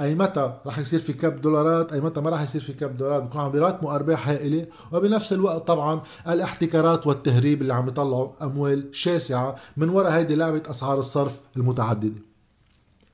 أي 0.00 0.14
متى 0.14 0.52
رح 0.66 0.78
يصير 0.78 1.00
في 1.00 1.12
كب 1.12 1.40
دولارات؟ 1.40 1.92
أي 1.92 2.00
متى 2.00 2.20
ما 2.20 2.30
رح 2.30 2.42
يصير 2.42 2.60
في 2.60 2.72
كب 2.72 2.96
دولارات؟ 2.96 3.22
بكون 3.22 3.40
عم 3.40 3.50
بيراتموا 3.50 3.94
أرباح 3.94 4.28
هائلة. 4.28 4.66
وبنفس 4.92 5.32
الوقت 5.32 5.68
طبعا 5.68 6.02
الاحتكارات 6.28 7.06
والتهريب 7.06 7.62
اللي 7.62 7.74
عم 7.74 7.88
يطلعوا 7.88 8.30
أموال 8.42 8.88
شاسعة 8.92 9.56
من 9.76 9.88
وراء 9.88 10.12
هيدي 10.12 10.34
لعبة 10.34 10.62
أسعار 10.70 10.98
الصرف 10.98 11.40
المتعددة. 11.56 12.22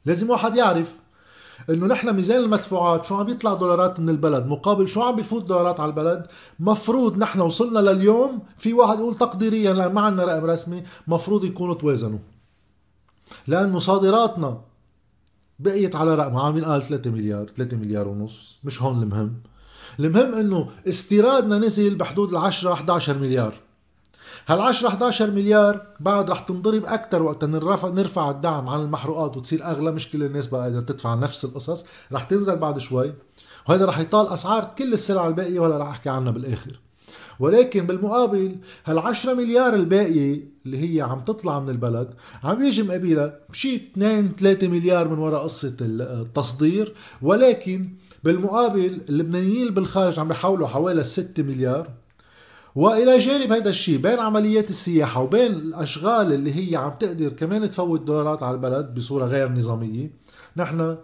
لازم 0.06 0.30
واحد 0.30 0.56
يعرف 0.56 0.92
إنه 1.70 1.86
نحن 1.86 2.14
ميزان 2.14 2.40
المدفوعات 2.40 3.04
شو 3.04 3.14
عم 3.14 3.28
يطلع 3.28 3.54
دولارات 3.54 4.00
من 4.00 4.08
البلد؟ 4.08 4.46
مقابل 4.46 4.88
شو 4.88 5.02
عم 5.02 5.16
بفوت 5.16 5.44
دولارات 5.44 5.80
على 5.80 5.88
البلد؟ 5.90 6.26
مفروض 6.60 7.18
نحن 7.18 7.40
وصلنا 7.40 7.78
لليوم 7.78 8.42
في 8.58 8.72
واحد 8.72 8.98
يقول 8.98 9.16
تقديريا 9.16 9.72
لأن 9.72 9.92
ما 9.92 10.00
عندنا 10.00 10.24
رقم 10.24 10.44
رسمي 10.44 10.82
مفروض 11.06 11.44
يكونوا 11.44 11.74
توازنوا. 11.74 12.18
لأنه 13.46 13.78
صادراتنا 13.78 14.60
بقيت 15.58 15.96
على 15.96 16.14
رقم 16.14 16.36
عم 16.36 16.56
ينقال 16.56 16.82
3 16.82 17.10
مليار 17.10 17.46
3 17.56 17.76
مليار 17.76 18.08
ونص 18.08 18.58
مش 18.64 18.82
هون 18.82 19.02
المهم. 19.02 19.34
المهم 19.98 20.34
إنه 20.34 20.68
استيرادنا 20.88 21.58
نزل 21.58 21.94
بحدود 21.94 22.30
ال 22.30 22.36
10 22.36 22.72
11 22.72 23.18
مليار. 23.18 23.54
هال 24.46 24.60
10 24.60 24.88
11 24.88 25.30
مليار 25.30 25.86
بعد 26.00 26.30
رح 26.30 26.40
تنضرب 26.40 26.84
أكثر 26.84 27.22
وقت 27.22 27.44
نرفع 27.44 27.88
نرفع 27.88 28.30
الدعم 28.30 28.68
عن 28.68 28.80
المحروقات 28.80 29.36
وتصير 29.36 29.64
أغلى 29.64 29.92
مش 29.92 30.10
كل 30.10 30.22
الناس 30.22 30.46
بقى 30.48 30.62
قادره 30.62 30.80
تدفع 30.80 31.14
نفس 31.14 31.44
القصص 31.44 31.86
رح 32.12 32.22
تنزل 32.24 32.56
بعد 32.56 32.78
شوي. 32.78 33.12
وهذا 33.68 33.84
رح 33.84 33.98
يطال 33.98 34.28
أسعار 34.28 34.70
كل 34.78 34.92
السلع 34.92 35.26
الباقية 35.26 35.60
وهلا 35.60 35.78
رح 35.78 35.88
أحكي 35.88 36.08
عنها 36.08 36.32
بالآخر. 36.32 36.80
ولكن 37.40 37.86
بالمقابل 37.86 38.56
هال 38.84 38.98
10 38.98 39.34
مليار 39.34 39.74
الباقية 39.74 40.40
اللي 40.66 40.96
هي 40.96 41.00
عم 41.00 41.20
تطلع 41.20 41.60
من 41.60 41.68
البلد 41.70 42.14
عم 42.44 42.64
يجي 42.64 42.82
مقابلها 42.82 43.38
بشي 43.50 43.76
2 43.76 44.36
3 44.38 44.68
مليار 44.68 45.08
من 45.08 45.18
وراء 45.18 45.42
قصة 45.42 45.76
التصدير. 45.80 46.94
ولكن 47.22 47.88
بالمقابل 48.24 49.00
اللبنانيين 49.08 49.74
بالخارج 49.74 50.18
عم 50.18 50.28
بيحولوا 50.28 50.66
حوالي 50.66 51.04
6 51.04 51.42
مليار. 51.42 51.88
وإلى 52.74 53.18
جانب 53.18 53.52
هذا 53.52 53.70
الشيء 53.70 53.98
بين 53.98 54.18
عمليات 54.18 54.70
السياحة 54.70 55.22
وبين 55.22 55.52
الأشغال 55.52 56.32
اللي 56.32 56.70
هي 56.72 56.76
عم 56.76 56.90
تقدر 57.00 57.28
كمان 57.28 57.70
تفوت 57.70 58.00
دولارات 58.00 58.42
على 58.42 58.54
البلد 58.54 58.94
بصورة 58.94 59.24
غير 59.24 59.52
نظامية 59.52 60.10
نحن 60.56 60.96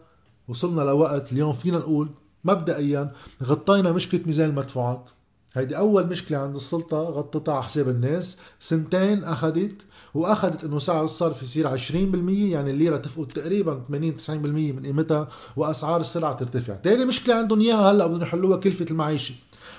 وصلنا 0.49 0.83
لوقت 0.83 1.33
اليوم 1.33 1.53
فينا 1.53 1.79
نقول 1.79 2.09
مبدئيا 2.45 3.13
غطينا 3.43 3.93
مشكلة 3.93 4.21
ميزان 4.27 4.51
المدفوعات. 4.51 5.11
هيدي 5.55 5.77
أول 5.77 6.07
مشكلة 6.07 6.39
عند 6.39 6.55
السلطة 6.55 7.03
غطتها 7.03 7.55
على 7.55 7.63
حساب 7.63 7.89
الناس. 7.89 8.39
سنتين 8.61 9.25
أخذت 9.25 9.83
وأخذت 10.15 10.65
إنه 10.65 10.79
سعر 10.79 11.05
الصرف 11.05 11.43
يصير 11.43 11.69
20% 11.69 12.53
يعني 12.53 12.71
الليرة 12.71 12.97
تفقد 12.97 13.27
تقريبا 13.27 13.83
80 13.89 14.17
90% 14.19 14.31
من 14.31 14.87
قيمتها 14.87 15.29
وأسعار 15.57 16.01
السلع 16.01 16.33
ترتفع، 16.33 16.77
ثاني 16.85 17.05
مشكلة 17.05 17.35
عندهم 17.35 17.61
إياها 17.61 17.91
هلأ 17.91 18.07
بدهم 18.07 18.23
يحلوها 18.23 18.57
كلفة 18.57 18.87
المعيشة، 18.91 19.35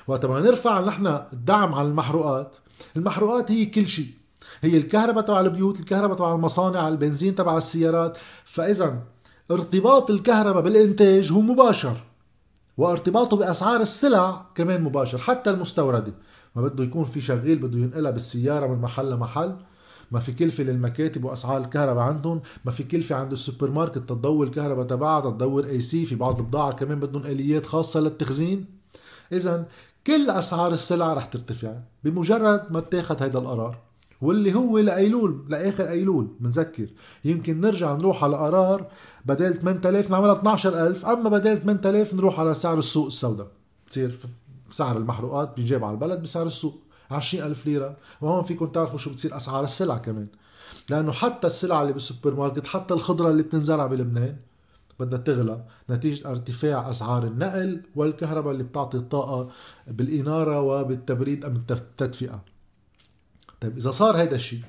وقت 0.08 0.26
ما 0.26 0.40
نرفع 0.40 0.82
نحن 0.82 1.08
الدعم 1.08 1.76
على 1.76 1.88
المحروقات 1.88 2.56
المحروقات 2.98 3.52
هي 3.52 3.66
كل 3.66 3.88
شيء. 3.88 4.08
هي 4.62 4.78
الكهرباء 4.78 5.24
تبع 5.24 5.40
البيوت 5.40 5.80
الكهرباء 5.80 6.18
تبع 6.18 6.36
المصانع 6.36 6.88
البنزين 6.88 7.36
تبع 7.36 7.58
السيارات. 7.58 8.18
فإذا 8.46 9.00
ارتباط 9.52 10.12
الكهرباء 10.12 10.64
بالإنتاج 10.64 11.32
هو 11.32 11.42
مباشر 11.42 11.96
وارتباطه 12.78 13.38
بأسعار 13.38 13.82
السلع 13.82 14.46
كمان 14.56 14.82
مباشر 14.82 15.18
حتى 15.18 15.50
المستوردة. 15.50 16.14
ما 16.56 16.62
بده 16.62 16.84
يكون 16.84 17.06
في 17.06 17.22
شغيل 17.22 17.58
بده 17.58 17.80
ينقلها 17.80 18.12
بالسيارة 18.12 18.68
من 18.68 18.82
محل 18.82 19.12
لمحل. 19.12 19.56
ما 20.12 20.20
في 20.20 20.34
كلفة 20.34 20.64
للمكاتب 20.64 21.24
وأسعار 21.24 21.62
الكهرباء 21.62 22.04
عندهم. 22.04 22.42
ما 22.66 22.72
في 22.72 22.84
كلفة 22.84 23.16
عند 23.16 23.32
السوبر 23.32 23.72
ماركت 23.72 23.98
تضوي 23.98 24.46
الكهرباء 24.46 24.86
تبعها 24.86 25.22
تدور 25.22 25.66
AC 25.66 26.06
في 26.06 26.16
بعض 26.16 26.40
البضاعة 26.40 26.72
كمان 26.72 27.00
بدهم 27.00 27.26
آليات 27.26 27.66
خاصة 27.66 28.00
للتخزين. 28.00 28.66
إذا 29.32 29.66
كل 30.08 30.30
أسعار 30.30 30.74
السلع 30.74 31.14
رح 31.14 31.26
ترتفع 31.26 31.74
بمجرد 32.04 32.72
ما 32.72 32.80
اتاخذ 32.80 33.24
هذا 33.24 33.40
القرار 33.40 33.78
واللي 34.22 34.56
هو 34.56 34.80
لأيلول 34.80 35.46
لآخر 35.50 35.90
أيلول 35.90 36.28
بنذكر 36.40 36.88
يمكن 37.26 37.62
نرجع 37.62 37.94
نروح 37.94 38.24
على 38.24 38.38
قرار 38.38 38.88
بدل 39.26 39.54
8000 39.54 40.12
نعملها 40.12 40.34
12000 40.34 41.06
أما 41.06 41.30
بدل 41.30 41.58
8000 41.58 42.14
نروح 42.14 42.40
على 42.40 42.54
سعر 42.54 42.78
السوق 42.78 43.06
السوداء. 43.06 43.48
بتصير 43.88 44.20
سعر 44.72 44.98
المحروقات 44.98 45.56
بينجاب 45.56 45.84
على 45.84 45.94
البلد 45.94 46.22
بسعر 46.22 46.46
السوق 46.48 46.82
20000 47.12 47.66
ليرة. 47.66 47.98
وهون 48.22 48.44
فيكم 48.44 48.66
تعرفوا 48.66 49.00
شو 49.00 49.10
بتصير 49.10 49.38
أسعار 49.38 49.64
السلع 49.64 49.98
كمان. 49.98 50.28
لأنه 50.90 51.12
حتى 51.12 51.48
السلع 51.48 51.82
اللي 51.82 51.94
بالسوبر 51.94 52.36
ماركت 52.36 52.66
حتى 52.66 52.94
الخضرة 52.94 53.30
اللي 53.30 53.44
بتنزرع 53.44 53.86
بلبنان 53.86 54.36
بدها 55.00 55.20
تغلى. 55.20 55.64
نتيجة 55.90 56.32
ارتفاع 56.32 56.90
أسعار 56.90 57.24
النقل 57.28 57.82
والكهرباء 57.96 58.54
اللي 58.54 58.64
بتعطي 58.64 58.98
الطاقة 58.98 59.50
بالإنارة 59.88 60.62
وبالتبريد 60.62 61.46
أم 61.46 61.64
التدفئة. 61.72 62.44
طيب 63.62 63.78
إذا 63.78 63.92
صار 63.92 64.22
هذا 64.22 64.36
الشيء 64.36 64.62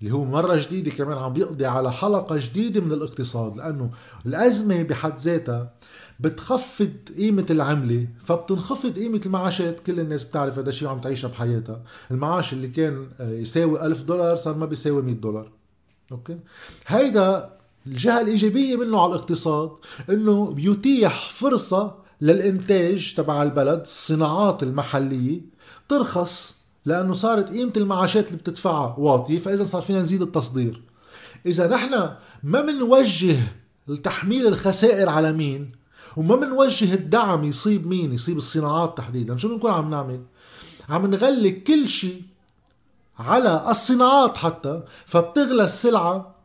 اللي 0.00 0.14
هو 0.14 0.24
مرة 0.24 0.56
جديدة 0.56 0.90
كمان 0.90 1.18
عم 1.18 1.32
بيقضي 1.32 1.66
على 1.66 1.92
حلقة 1.92 2.36
جديدة 2.36 2.80
من 2.80 2.92
الاقتصاد 2.92 3.56
لأنه 3.56 3.90
الأزمة 4.26 4.82
بحد 4.82 5.18
ذاتها 5.18 5.72
بتخفض 6.20 6.92
قيمة 7.16 7.46
العملة 7.50 8.08
فبتنخفض 8.24 8.98
قيمة 8.98 9.20
المعاشات. 9.26 9.80
كل 9.80 10.00
الناس 10.00 10.24
بتعرف 10.24 10.58
هذا 10.58 10.68
الشيء 10.68 10.88
عم 10.88 11.00
تعيشها 11.00 11.28
بحياتها. 11.28 11.82
المعاش 12.10 12.52
اللي 12.52 12.68
كان 12.68 13.08
يساوي 13.20 13.86
ألف 13.86 14.02
دولار 14.02 14.36
صار 14.36 14.56
ما 14.56 14.66
بيساوي 14.66 15.02
100 15.02 15.14
دولار. 15.14 15.50
أوكي؟ 16.12 16.38
هيدا 16.86 17.57
الجهة 17.88 18.20
الإيجابية 18.20 18.76
منه 18.76 19.00
على 19.00 19.12
الاقتصاد 19.12 19.70
أنه 20.10 20.50
بيتيح 20.50 21.28
فرصة 21.30 21.94
للإنتاج 22.20 23.14
تبع 23.14 23.42
البلد 23.42 23.80
الصناعات 23.80 24.62
المحلية 24.62 25.40
ترخص 25.88 26.58
لأنه 26.84 27.14
صارت 27.14 27.48
قيمة 27.48 27.72
المعاشات 27.76 28.26
اللي 28.26 28.38
بتدفعها 28.38 28.94
واطية 28.98 29.38
فإذا 29.38 29.64
صار 29.64 29.82
فينا 29.82 30.02
نزيد 30.02 30.22
التصدير. 30.22 30.82
إذا 31.46 31.68
نحن 31.68 32.10
ما 32.42 32.60
بنوجه 32.60 33.36
تحميل 34.04 34.46
الخسائر 34.46 35.08
على 35.08 35.32
مين 35.32 35.72
وما 36.16 36.36
بنوجه 36.36 36.94
الدعم 36.94 37.44
يصيب 37.44 37.86
مين؟ 37.86 38.12
يصيب 38.12 38.36
الصناعات 38.36 38.98
تحديدا. 38.98 39.36
شو 39.36 39.48
بنكون 39.48 39.70
عم 39.70 39.90
نعمل؟ 39.90 40.20
عم 40.88 41.06
نغلي 41.06 41.50
كل 41.50 41.88
شيء 41.88 42.22
على 43.18 43.64
الصناعات 43.70 44.36
حتى 44.36 44.82
فبتغلى 45.06 45.64
السلعة 45.64 46.37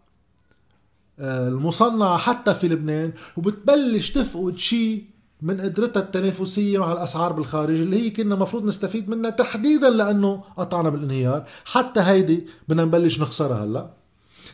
المصنعة 1.24 2.18
حتى 2.18 2.54
في 2.54 2.68
لبنان 2.68 3.12
وبتبلش 3.38 4.12
تفقد 4.12 4.58
شيء 4.58 5.04
من 5.42 5.62
قدرتها 5.62 6.00
التنافسية 6.00 6.78
مع 6.78 6.92
الأسعار 6.92 7.34
بالخارج 7.34 7.76
اللي 7.80 7.98
هي 8.06 8.10
كنا 8.10 8.36
مفروض 8.36 8.66
نستفيد 8.66 9.10
منها 9.10 9.30
تحديدا 9.30 9.90
لأنه 9.90 10.44
قطعنا 10.58 10.90
بالانهيار. 10.90 11.44
حتى 11.66 12.00
هيدي 12.00 12.48
بدنا 12.68 12.86
نبلش 12.86 13.20
نخسرها 13.20 13.64
هلأ. 13.64 13.90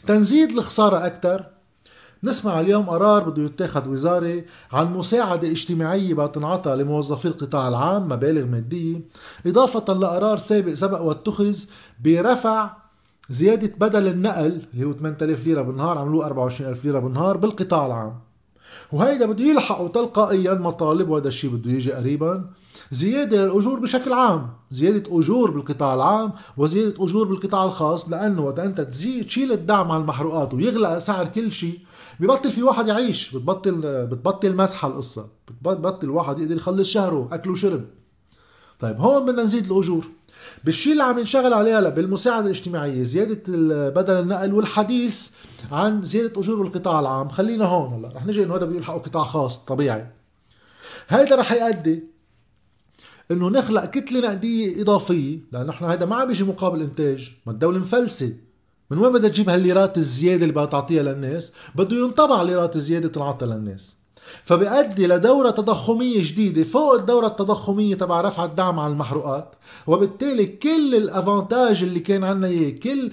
تنزيد 0.07 0.49
الخسارة 0.49 1.05
أكثر 1.05 1.45
نسمع 2.23 2.59
اليوم 2.59 2.89
قرار 2.89 3.29
بده 3.29 3.43
يتاخذ 3.43 3.89
وزاري 3.89 4.45
عن 4.71 4.93
مساعدة 4.93 5.51
اجتماعية 5.51 6.13
بتنعطى 6.13 6.75
لموظفي 6.75 7.25
القطاع 7.25 7.67
العام 7.67 8.07
مبالغ 8.09 8.45
مادية 8.45 9.01
إضافة 9.45 9.93
لقرار 9.93 10.37
سابق 10.37 10.73
سبق 10.73 11.01
واتخذ 11.01 11.57
برفع 12.03 12.71
زيادة 13.29 13.73
بدل 13.77 14.07
النقل 14.07 14.61
اللي 14.73 14.85
هو 14.85 14.93
8000 14.93 15.45
ليرة 15.45 15.61
بالنهار 15.61 15.97
عملوه 15.97 16.25
24000 16.25 16.85
ليرة 16.85 16.99
بالنهار 16.99 17.37
بالقطاع 17.37 17.85
العام. 17.85 18.19
وهيدا 18.91 19.25
بده 19.25 19.43
يلحقوا 19.43 19.87
تلقائيا 19.87 20.53
مطالب 20.53 21.09
وهذا 21.09 21.27
الشيء 21.27 21.49
بده 21.49 21.71
يجي 21.71 21.91
قريبا 21.91 22.49
زيادة 22.91 23.37
للأجور 23.37 23.79
بشكل 23.79 24.13
عام. 24.13 24.49
زيادة 24.71 25.19
أجور 25.19 25.51
بالقطاع 25.51 25.93
العام 25.93 26.31
وزيادة 26.57 27.03
أجور 27.03 27.27
بالقطاع 27.27 27.63
الخاص 27.63 28.09
لأنه 28.09 28.45
وقت 28.45 28.59
أنت 28.59 28.81
تزيد 28.81 29.25
تشيل 29.25 29.51
الدعم 29.51 29.91
على 29.91 30.01
المحروقات 30.01 30.53
ويغلى 30.53 30.99
سعر 30.99 31.25
كل 31.25 31.51
شيء. 31.51 31.79
ببطل 32.19 32.51
في 32.51 32.63
واحد 32.63 32.87
يعيش 32.87 33.35
بتبطل 33.35 33.81
بتبطل 34.07 34.55
مسحة 34.55 34.87
القصة 34.87 35.27
بتبطل 35.61 36.09
واحد 36.09 36.39
يقدر 36.39 36.55
يخلص 36.55 36.87
شهره 36.89 37.29
أكل 37.31 37.49
وشرب. 37.49 37.85
طيب 38.79 39.01
هون 39.01 39.25
بدنا 39.25 39.43
نزيد 39.43 39.71
الأجور. 39.71 40.05
بالشيء 40.63 40.91
اللي 40.91 41.03
عم 41.03 41.19
ينشغل 41.19 41.53
عليه 41.53 41.79
هلا 41.79 41.89
بالمساعدة 41.89 42.45
الاجتماعية 42.45 43.03
زيادة 43.03 43.41
بدل 43.89 44.13
النقل 44.13 44.53
والحديث 44.53 45.31
عن 45.71 46.01
زيادة 46.01 46.41
أجور 46.41 46.61
بالقطاع 46.63 46.99
العام. 46.99 47.29
خلينا 47.29 47.65
هون 47.65 47.93
هلا 47.93 48.15
رح 48.15 48.25
نجي 48.25 48.43
إنه 48.43 48.55
هذا 48.55 48.65
بده 48.65 48.77
يلحقوا 48.77 48.99
قطاع 48.99 49.23
خاص 49.23 49.65
طبيعي. 49.65 50.11
هيدا 51.09 51.35
رح 51.35 51.51
يؤدي 51.51 52.03
إنه 53.31 53.49
نخلق 53.49 53.85
كتلة 53.85 54.19
نقدية 54.19 54.81
إضافية 54.81 55.39
لأنه 55.51 55.65
نحن 55.65 55.85
هذا 55.85 56.05
ما 56.05 56.15
عم 56.15 56.27
بيجي 56.27 56.43
مقابل 56.43 56.81
إنتاج 56.81 57.31
ما 57.45 57.51
الدولة 57.51 57.79
مفلسة. 57.79 58.33
من 58.91 58.97
وين 58.97 59.13
بدها 59.13 59.29
تجيب 59.29 59.49
هالليرات 59.49 59.97
الزيادة 59.97 60.41
اللي 60.41 60.53
بدها 60.53 60.65
تعطيها 60.65 61.03
للناس؟ 61.03 61.51
بده 61.75 61.97
ينطبع 61.97 62.41
ليرات 62.41 62.77
زيادة 62.77 63.09
تنعطى 63.09 63.45
للناس. 63.45 63.98
فبيؤدي 64.43 65.07
لدورة 65.07 65.49
تضخمية 65.49 66.19
جديدة 66.23 66.63
فوق 66.63 66.93
الدورة 66.93 67.27
التضخمية 67.27 67.95
تبع 67.95 68.21
رفع 68.21 68.45
الدعم 68.45 68.79
على 68.79 68.93
المحروقات 68.93 69.55
وبالتالي 69.87 70.45
كل 70.45 70.95
الأفانتاج 70.95 71.83
اللي 71.83 71.99
كان 71.99 72.23
عنا 72.23 72.47
إياه 72.47 72.69
كل 72.71 73.11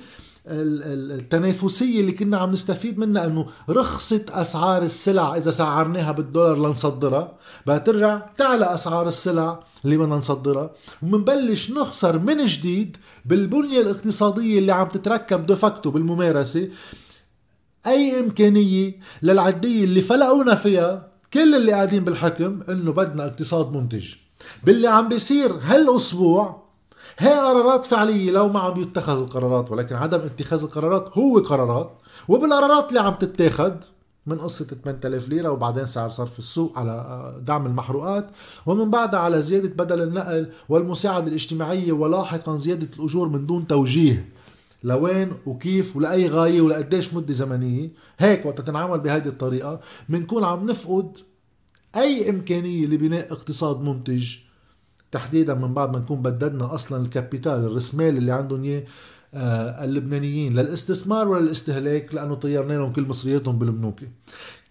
التنافسية 0.48 2.00
اللي 2.00 2.12
كنا 2.12 2.36
عم 2.36 2.50
نستفيد 2.50 2.98
منها 2.98 3.26
إنه 3.26 3.46
رخصت 3.70 4.30
أسعار 4.30 4.82
السلع 4.82 5.36
إذا 5.36 5.50
سعرناها 5.50 6.12
بالدولار 6.12 6.58
لنصدرها 6.58 7.32
بقى 7.66 7.80
ترجع 7.80 8.20
تعلى 8.38 8.74
أسعار 8.74 9.08
السلع 9.08 9.60
اللي 9.84 9.96
بدنا 9.96 10.16
نصدرها 10.16 10.70
ومنبلش 11.02 11.70
نخسر 11.70 12.18
من 12.18 12.46
جديد 12.46 12.96
بالبنية 13.24 13.80
الاقتصادية 13.80 14.58
اللي 14.58 14.72
عم 14.72 14.86
تتركب 14.88 15.46
دفكتو 15.46 15.90
بالممارسة. 15.90 16.68
أي 17.86 18.20
إمكانية 18.20 18.92
للعدية 19.22 19.84
اللي 19.84 20.02
فلقونا 20.02 20.54
فيها 20.54 21.08
كل 21.32 21.54
اللي 21.54 21.72
قاعدين 21.72 22.04
بالحكم 22.04 22.60
إنه 22.68 22.92
بدنا 22.92 23.26
اقتصاد 23.26 23.72
منتج. 23.76 24.14
باللي 24.64 24.88
عم 24.88 25.08
بيصير 25.08 25.52
هالأسبوع 25.62 26.62
هي 27.18 27.32
قرارات 27.32 27.84
فعلية 27.84 28.30
لو 28.30 28.48
ما 28.48 28.60
عم 28.60 28.74
بيتخذ 28.74 29.18
القرارات 29.22 29.70
ولكن 29.70 29.94
عدم 29.94 30.18
اتخاذ 30.20 30.62
القرارات 30.62 31.18
هو 31.18 31.38
قرارات 31.38 31.90
وبالقرارات 32.28 32.88
اللي 32.88 33.00
عم 33.00 33.14
تتاخذ 33.14 33.72
من 34.26 34.38
قصة 34.38 34.64
8000 34.64 35.28
ليرة 35.28 35.50
وبعدين 35.50 35.86
سعر 35.86 36.08
صرف 36.08 36.38
السوق 36.38 36.78
على 36.78 36.90
آه، 36.90 37.38
دعم 37.38 37.66
المحروقات 37.66 38.26
ومن 38.66 38.90
بعدها 38.90 39.20
على 39.20 39.42
زيادة 39.42 39.68
بدل 39.68 40.02
النقل 40.02 40.48
والمساعدة 40.68 41.26
الاجتماعية 41.26 41.92
ولاحقا 41.92 42.56
زيادة 42.56 42.88
الأجور 42.98 43.28
من 43.28 43.46
دون 43.46 43.66
توجيه. 43.66 44.28
لوين 44.84 45.32
وكيف 45.46 45.96
ولأي 45.96 46.28
غاية 46.28 46.60
ولقديش 46.60 47.14
مدة 47.14 47.34
زمنية. 47.34 47.90
هيك 48.18 48.46
وقت 48.46 48.60
تنعمل 48.60 49.00
بهذه 49.00 49.28
الطريقة 49.28 49.80
بنكون 50.08 50.44
عم 50.44 50.66
نفقد 50.66 51.18
أي 51.96 52.30
إمكانية 52.30 52.86
لبناء 52.86 53.32
اقتصاد 53.32 53.80
منتج 53.80 54.36
تحديدا 55.12 55.54
من 55.54 55.74
بعد 55.74 55.92
ما 55.92 55.98
نكون 55.98 56.22
بددنا 56.22 56.74
أصلا 56.74 57.04
الكابيتال 57.04 57.52
الرسمال 57.64 58.16
اللي 58.16 58.32
عندهم 58.32 58.64
إياه 58.64 58.84
آه 59.34 59.84
اللبنانيين 59.84 60.54
للاستثمار 60.54 61.28
وللاستهلاك 61.28 62.14
لأنه 62.14 62.34
طيرنا 62.34 62.72
لهم 62.72 62.92
كل 62.92 63.02
مصرياتهم 63.02 63.58
بالبنوك 63.58 64.00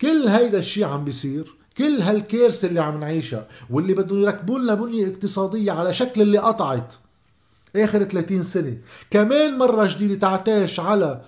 كل 0.02 0.28
هيدا 0.28 0.60
الشيء 0.60 0.84
عم 0.84 1.06
بيصير 1.06 1.56
كل 1.78 2.02
هالكارثه 2.02 2.68
اللي 2.68 2.80
عم 2.80 3.00
نعيشها 3.00 3.48
واللي 3.70 3.94
بدهم 3.94 4.22
يركبوا 4.22 4.60
لنا 4.60 4.74
بنية 4.74 5.08
اقتصادية 5.08 5.72
على 5.72 5.94
شكل 5.94 6.22
اللي 6.22 6.38
قطعت 6.38 6.94
آخر 7.84 8.04
30 8.04 8.44
سنة. 8.44 8.78
كمان 9.10 9.58
مرة 9.58 9.86
جديدة 9.86 10.16
تعتاش 10.16 10.80
على 10.80 11.22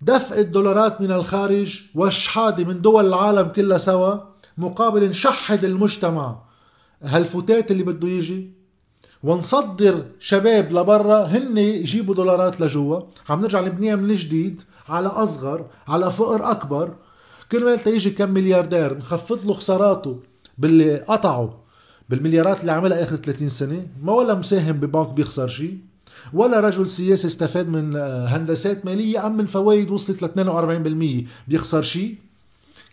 دفع 0.00 0.36
الدولارات 0.36 1.00
من 1.00 1.12
الخارج 1.12 1.82
والشحادة 1.94 2.64
من 2.64 2.80
دول 2.80 3.06
العالم 3.06 3.48
كلها 3.48 3.78
سوا 3.78 4.14
مقابل 4.58 5.08
نشحد 5.08 5.64
المجتمع. 5.64 6.42
هالفتات 7.02 7.70
اللي 7.70 7.82
بده 7.82 8.08
يجي؟ 8.08 8.50
ونصدر 9.22 10.04
شباب 10.18 10.72
لبرا 10.72 11.24
هن 11.24 11.58
يجيبوا 11.58 12.14
دولارات 12.14 12.60
لجوا. 12.60 13.00
عم 13.28 13.40
نرجع 13.40 13.60
نبنيها 13.60 13.96
من 13.96 14.14
جديد 14.14 14.62
على 14.88 15.08
أصغر 15.08 15.66
على 15.88 16.10
فقر 16.10 16.50
أكبر. 16.50 16.94
كل 17.52 17.64
ما 17.64 17.78
يجي 17.86 18.10
كم 18.10 18.30
ملياردير 18.30 18.98
نخفض 18.98 19.46
له 19.46 19.52
خساراته 19.52 20.20
باللي 20.58 20.96
قطعوا 20.96 21.63
بالمليارات 22.08 22.60
اللي 22.60 22.72
عملها 22.72 23.02
آخر 23.02 23.16
30 23.16 23.48
سنة 23.48 23.86
ما 24.02 24.12
ولا 24.12 24.34
مساهم 24.34 24.72
ببنك 24.72 25.14
بيخسر 25.14 25.48
شيء 25.48 25.78
ولا 26.32 26.60
رجل 26.60 26.88
سياسي 26.88 27.26
استفاد 27.26 27.68
من 27.68 27.96
هندسات 28.28 28.86
مالية 28.86 29.26
أم 29.26 29.36
من 29.36 29.46
فوائد 29.46 29.90
وصلت 29.90 30.22
ل 30.22 31.24
42% 31.24 31.48
بيخسر 31.48 31.82
شيء 31.82 32.16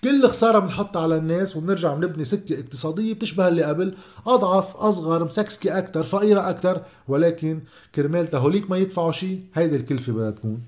كل 0.03 0.27
خساره 0.27 0.59
بنحطها 0.59 1.01
على 1.01 1.17
الناس 1.17 1.57
وبنرجع 1.57 1.93
بنبني 1.93 2.25
سكة 2.25 2.59
اقتصادية 2.59 3.13
بتشبه 3.13 3.47
اللي 3.47 3.63
قبل. 3.63 3.95
أضعف 4.27 4.75
أصغر 4.75 5.23
مسكسكة 5.25 5.77
أكثر 5.77 6.03
فقيرة 6.03 6.49
أكثر 6.49 6.81
ولكن 7.07 7.61
كرمال 7.95 8.35
هوليك 8.35 8.69
ما 8.69 8.77
يدفعوا 8.77 9.11
شيء 9.11 9.41
هيدي 9.53 9.75
الكلفة 9.75 10.13
بدها 10.13 10.31
تكون. 10.31 10.61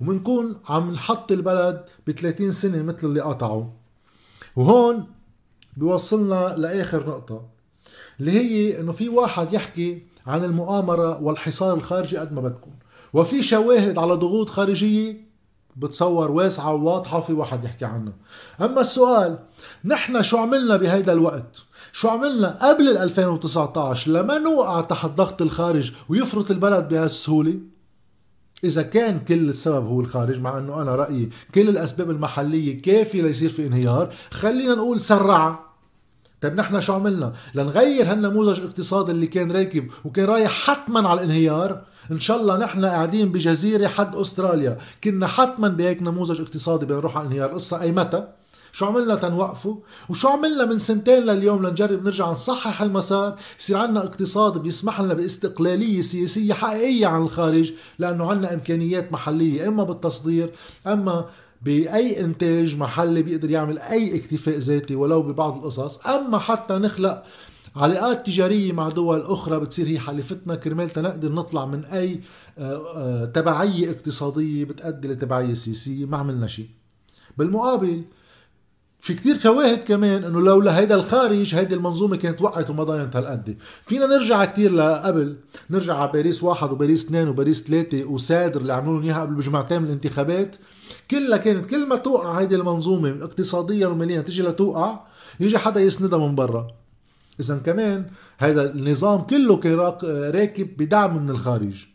وبنكون 0.00 0.56
عم 0.68 0.92
نحط 0.92 1.32
البلد 1.32 1.84
ب 2.06 2.10
30 2.10 2.50
سنة 2.50 2.82
مثل 2.82 3.06
اللي 3.06 3.20
قطعوا. 3.20 3.64
وهون 4.56 5.06
بيوصلنا 5.76 6.54
لآخر 6.58 7.08
نقطة 7.08 7.42
اللي 8.20 8.32
هي 8.32 8.80
إنه 8.80 8.92
في 8.92 9.08
واحد 9.08 9.52
يحكي 9.52 10.02
عن 10.26 10.44
المؤامرة 10.44 11.22
والحصار 11.22 11.74
الخارجي 11.74 12.16
قد 12.16 12.32
ما 12.32 12.40
بدكم 12.40 12.70
وفي 13.12 13.42
شواهد 13.42 13.98
على 13.98 14.14
ضغوط 14.14 14.50
خارجية 14.50 15.30
بتصور 15.76 16.30
واسعة 16.30 16.74
وواضحة 16.74 17.18
وفي 17.18 17.32
واحد 17.32 17.64
يحكي 17.64 17.84
عنها. 17.84 18.12
أما 18.60 18.80
السؤال 18.80 19.38
نحن 19.84 20.22
شو 20.22 20.36
عملنا 20.36 20.76
بهيدا 20.76 21.12
الوقت؟ 21.12 21.62
شو 21.92 22.08
عملنا 22.08 22.68
قبل 22.68 22.88
ال 22.88 22.98
2019 22.98 24.10
لما 24.10 24.38
نوقع 24.38 24.80
تحت 24.80 25.10
ضغط 25.10 25.42
الخارج 25.42 25.92
ويفرط 26.08 26.50
البلد 26.50 26.88
بهالسهولة؟ 26.88 27.54
إذا 28.64 28.82
كان 28.82 29.20
كل 29.20 29.48
السبب 29.48 29.86
هو 29.86 30.00
الخارج 30.00 30.40
مع 30.40 30.58
أنه 30.58 30.82
أنا 30.82 30.96
رأيي 30.96 31.30
كل 31.54 31.68
الأسباب 31.68 32.10
المحلية 32.10 32.82
كافية 32.82 33.22
ليصير 33.22 33.50
في 33.50 33.66
انهيار 33.66 34.14
خلينا 34.30 34.74
نقول 34.74 35.00
سرع 35.00 35.70
طيب 36.40 36.54
نحن 36.54 36.80
شو 36.80 36.92
عملنا؟ 36.92 37.32
لنغير 37.54 38.12
هالنموذج 38.12 38.58
الاقتصادي 38.58 39.12
اللي 39.12 39.26
كان 39.26 39.52
راكب 39.52 39.90
وكان 40.04 40.24
رايح 40.24 40.50
حتما 40.50 41.08
على 41.08 41.20
الانهيار. 41.20 41.82
إن 42.10 42.20
شاء 42.20 42.40
الله 42.40 42.56
نحن 42.56 42.84
قاعدين 42.84 43.32
بجزيرة 43.32 43.88
حد 43.88 44.16
أستراليا. 44.16 44.78
كنا 45.04 45.26
حتما 45.26 45.68
بهيك 45.68 46.02
نموذج 46.02 46.40
اقتصادي 46.40 46.86
بنروح 46.86 47.16
على 47.16 47.26
الانهيار 47.26 47.52
قصه 47.52 47.80
أي 47.80 47.92
متى؟ 47.92 48.28
شو 48.72 48.86
عملنا 48.86 49.14
تنوقفه؟ 49.14 49.82
وشو 50.08 50.28
عملنا 50.28 50.64
من 50.64 50.78
سنتين 50.78 51.22
لليوم 51.22 51.66
لنجرب 51.66 52.04
نرجع 52.04 52.30
نصحح 52.30 52.82
المسار؟ 52.82 53.36
يصير 53.60 53.76
عندنا 53.76 54.04
اقتصاد 54.04 54.58
بيسمح 54.58 55.00
لنا 55.00 55.14
باستقلالية 55.14 56.00
سياسية 56.00 56.52
حقيقية 56.52 57.06
عن 57.06 57.22
الخارج 57.22 57.72
لأنه 57.98 58.30
عندنا 58.30 58.54
إمكانيات 58.54 59.12
محلية 59.12 59.68
إما 59.68 59.84
بالتصدير 59.84 60.52
أما 60.86 61.24
بأي 61.62 62.20
إنتاج 62.20 62.76
محلي 62.76 63.22
بيقدر 63.22 63.50
يعمل 63.50 63.78
أي 63.78 64.16
اكتفاء 64.16 64.58
ذاتي 64.58 64.94
ولو 64.94 65.22
ببعض 65.22 65.56
القصص. 65.56 66.06
أما 66.06 66.38
حتى 66.38 66.74
نخلق 66.74 67.24
علاقات 67.76 68.26
تجارية 68.26 68.72
مع 68.72 68.88
دول 68.88 69.20
أخرى 69.22 69.60
بتصير 69.60 69.86
هي 69.86 69.98
حليفتنا 69.98 70.54
كرمال 70.54 70.90
تنقدر 70.90 71.32
نطلع 71.32 71.66
من 71.66 71.84
أي 71.84 72.20
آه، 72.58 72.82
آه، 72.96 73.24
تبعية 73.24 73.90
اقتصادية 73.90 74.64
بتأدي 74.64 75.08
لتبعية 75.08 75.54
سياسية 75.54 76.06
ما 76.06 76.16
عملنا 76.16 76.46
شيء. 76.46 76.68
بالمقابل 77.38 78.04
في 79.00 79.14
كتير 79.14 79.40
شواهد 79.40 79.78
كمان 79.78 80.24
إنه 80.24 80.40
لولا 80.40 80.78
هيدا 80.78 80.94
الخارج 80.94 81.54
هيدي 81.54 81.74
المنظومة 81.74 82.16
كانت 82.16 82.42
وقعت 82.42 82.70
وما 82.70 82.84
ضاينت 82.84 83.16
هالقد. 83.16 83.56
فينا 83.84 84.06
نرجع 84.06 84.44
كتير 84.44 84.72
لقبل. 84.72 85.36
نرجع 85.70 85.96
على 85.96 86.12
باريس 86.12 86.42
واحد 86.42 86.72
وباريس 86.72 87.04
اثنين 87.04 87.28
وباريس 87.28 87.62
ثلاثة 87.62 88.04
وسادر 88.04 88.60
اللي 88.60 88.72
عملوا 88.72 89.02
إياها 89.02 89.20
قبل 89.20 89.34
بجمعتين 89.34 89.82
من 89.82 89.88
الانتخابات. 89.88 90.56
كلها 91.10 91.38
كانت 91.38 91.70
كل 91.70 91.88
ما 91.88 91.96
توقع 91.96 92.40
هيدي 92.40 92.54
المنظومة 92.54 93.18
اقتصاديا 93.22 93.86
وماليا 93.86 94.20
تيجي 94.20 94.42
لتوقع 94.42 95.00
يجي 95.40 95.58
حدا 95.58 95.80
يسندها 95.80 96.18
من 96.18 96.34
برا. 96.34 96.66
اذا 97.40 97.56
كمان 97.56 98.06
هذا 98.38 98.70
النظام 98.70 99.20
كله 99.20 99.56
كان 99.56 99.74
راكب 100.34 100.76
بدعم 100.76 101.22
من 101.22 101.30
الخارج. 101.30 101.86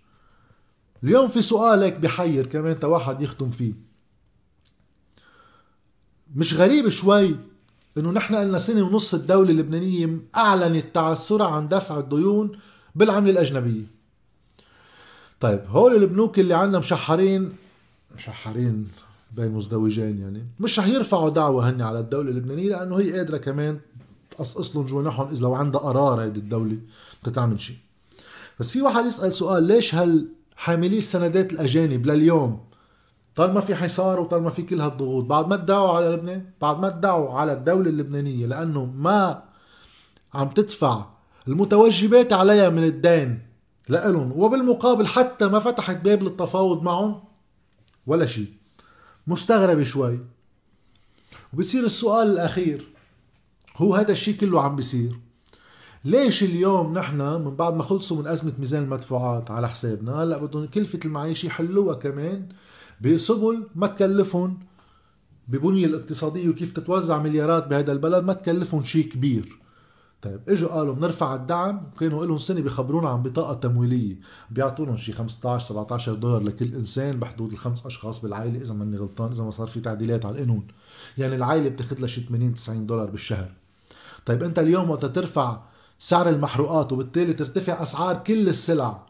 اليوم 1.04 1.28
في 1.28 1.42
سؤال 1.42 1.84
هيك 1.84 2.00
بحير 2.00 2.48
كمان 2.48 2.80
تا 2.80 2.88
واحد 2.88 3.22
يختم 3.22 3.50
فيه. 3.50 3.85
مش 6.36 6.54
غريب 6.54 6.90
شوي 6.90 7.36
إنه 7.98 8.12
نحن 8.12 8.36
قلنا 8.36 8.58
سنة 8.58 8.84
ونص 8.84 9.14
الدولة 9.14 9.52
اللبنانية 9.52 10.18
أعلنت 10.36 10.86
تعثرها 10.94 11.48
عن 11.48 11.68
دفع 11.68 12.00
الديون 12.00 12.52
بالعملة 12.96 13.32
الأجنبية. 13.32 13.84
طيب 15.40 15.62
هول 15.70 15.96
البنوك 15.96 16.40
اللي 16.40 16.54
عندنا 16.54 16.80
مشحرين 16.80 17.52
مشحرين 18.18 18.88
بين 19.36 19.52
مزدوجين 19.52 20.22
يعني 20.22 20.46
مش 20.60 20.80
رح 20.80 20.88
يرفعوا 20.88 21.30
دعوة 21.30 21.70
هن 21.70 21.82
على 21.82 22.00
الدولة 22.00 22.30
اللبنانية 22.30 22.70
لأنه 22.70 22.96
هي 23.00 23.18
قادرة 23.18 23.38
كمان 23.38 23.80
تقصقص 24.32 24.76
لهم 24.76 24.86
جوانحهم 24.86 25.28
إذا 25.32 25.42
لو 25.42 25.54
عندها 25.56 25.82
قرار 25.82 26.22
هيدي 26.22 26.40
الدولة 26.40 26.78
تعمل 27.34 27.62
شيء. 27.62 27.78
بس 28.60 28.72
في 28.72 28.82
واحد 28.82 29.06
يسأل 29.06 29.36
سؤال 29.36 29.64
ليش 29.64 29.96
هل 29.96 30.28
حاملي 30.56 30.98
السندات 30.98 31.54
الأجانب 31.54 32.06
لليوم 32.06 32.60
طالما 33.36 33.62
في 33.62 33.76
حصار 33.76 34.20
وطالما 34.20 34.50
في 34.50 34.64
كل 34.64 34.82
هالضغوط. 34.82 35.26
بعد 35.26 35.48
ما 35.48 35.56
ادعوا 35.56 35.90
على 35.90 36.08
لبنان 36.08 36.46
بعد 36.62 36.80
ما 36.80 36.88
ادعوا 36.88 37.40
على 37.40 37.54
الدولة 37.54 37.90
اللبنانية 37.90 38.46
لأنه 38.46 38.86
ما 38.86 39.44
عم 40.34 40.50
تدفع 40.50 41.06
المتوجبات 41.48 42.34
عليها 42.34 42.70
من 42.70 42.84
الدين 42.84 43.40
لإلهم 43.90 44.32
وبالمقابل 44.36 45.08
حتى 45.08 45.48
ما 45.48 45.60
فتحت 45.60 45.98
باب 45.98 46.24
للتفاوض 46.24 46.84
معهم 46.84 47.24
ولا 48.08 48.26
شيء. 48.26 48.48
مستغرب 49.28 49.84
شوي. 49.84 50.20
وبصير 51.54 51.84
السؤال 51.84 52.28
الأخير 52.28 52.88
هو 53.78 53.96
هذا 53.96 54.12
الشيء 54.12 54.36
كله 54.36 54.62
عم 54.62 54.76
بيصير. 54.76 55.20
ليش 56.06 56.44
اليوم 56.44 56.94
نحن 56.94 57.18
من 57.18 57.56
بعد 57.56 57.74
ما 57.74 57.84
خلصوا 57.84 58.22
من 58.22 58.28
أزمة 58.28 58.54
ميزان 58.60 58.84
المدفوعات 58.84 59.52
على 59.52 59.70
حسابنا 59.70 60.24
هلأ 60.24 60.38
بدهم 60.38 60.68
كلفة 60.68 61.00
المعيشة 61.06 61.48
يحلوها 61.48 61.96
كمان 61.96 62.50
بسبل 63.02 63.68
ما 63.76 63.88
تكلفهم 63.88 64.60
ببنية 65.48 65.86
الاقتصادية 65.86 66.50
وكيف 66.50 66.74
تتوزع 66.74 67.20
مليارات 67.20 67.68
بهذا 67.68 67.92
البلد 67.92 68.24
ما 68.24 68.34
تكلفهم 68.34 68.84
شيء 68.84 69.08
كبير. 69.10 69.60
طيب 70.22 70.42
إجوا 70.50 70.70
قالوا 70.70 70.94
بنرفع 70.94 71.36
الدعم 71.36 71.92
كانوا 72.00 72.26
لهم 72.26 72.38
سنة 72.38 72.62
بيخبرونا 72.62 73.10
عن 73.10 73.24
بطاقة 73.24 73.54
تمويلية. 73.54 74.20
بيعطونا 74.52 74.96
شي 74.96 75.12
15 75.12 75.66
17 75.66 76.14
دولار 76.14 76.44
لكل 76.44 76.76
إنسان 76.76 77.20
بحدود 77.20 77.52
الخمس 77.52 77.86
أشخاص 77.86 78.22
بالعائلة 78.22 78.62
إذا 78.62 78.74
ماني 78.74 78.98
غلطان 78.98 79.32
إذا 79.32 79.44
ما 79.44 79.52
صار 79.52 79.68
في 79.68 79.80
تعديلات 79.80 80.26
على 80.26 80.36
القانون 80.36 80.68
يعني 81.18 81.36
العائلة 81.36 81.70
بتاخذ 81.70 82.00
لها 82.00 82.08
شي 82.08 82.22
80 82.22 82.54
90 82.54 82.86
دولار 82.86 83.10
بالشهر. 83.10 83.52
طيب 84.26 84.44
أنت 84.44 84.60
اليوم 84.60 84.90
وقت 84.90 85.06
ترفع 85.06 85.62
سعر 86.00 86.30
المحروقات 86.30 86.94
وبالتالي 86.94 87.34
ترتفع 87.34 87.82
أسعار 87.82 88.16
كل 88.16 88.48
السلع. 88.50 89.06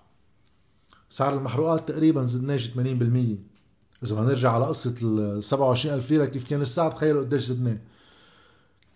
سعر 1.10 1.34
المحروقات 1.34 1.90
تقريبا 1.90 2.26
زدناه 2.26 2.58
80% 2.58 3.55
إذا 4.04 4.16
بدنا 4.16 4.28
نرجع 4.28 4.52
على 4.52 4.66
قصة 4.66 4.96
ال 5.04 5.44
27000 5.44 6.12
ليرة 6.12 6.26
كيف 6.26 6.44
كان 6.44 6.62
السعر 6.62 6.92
تخيلوا 6.92 7.22
قديش 7.22 7.44
زدناه. 7.44 7.78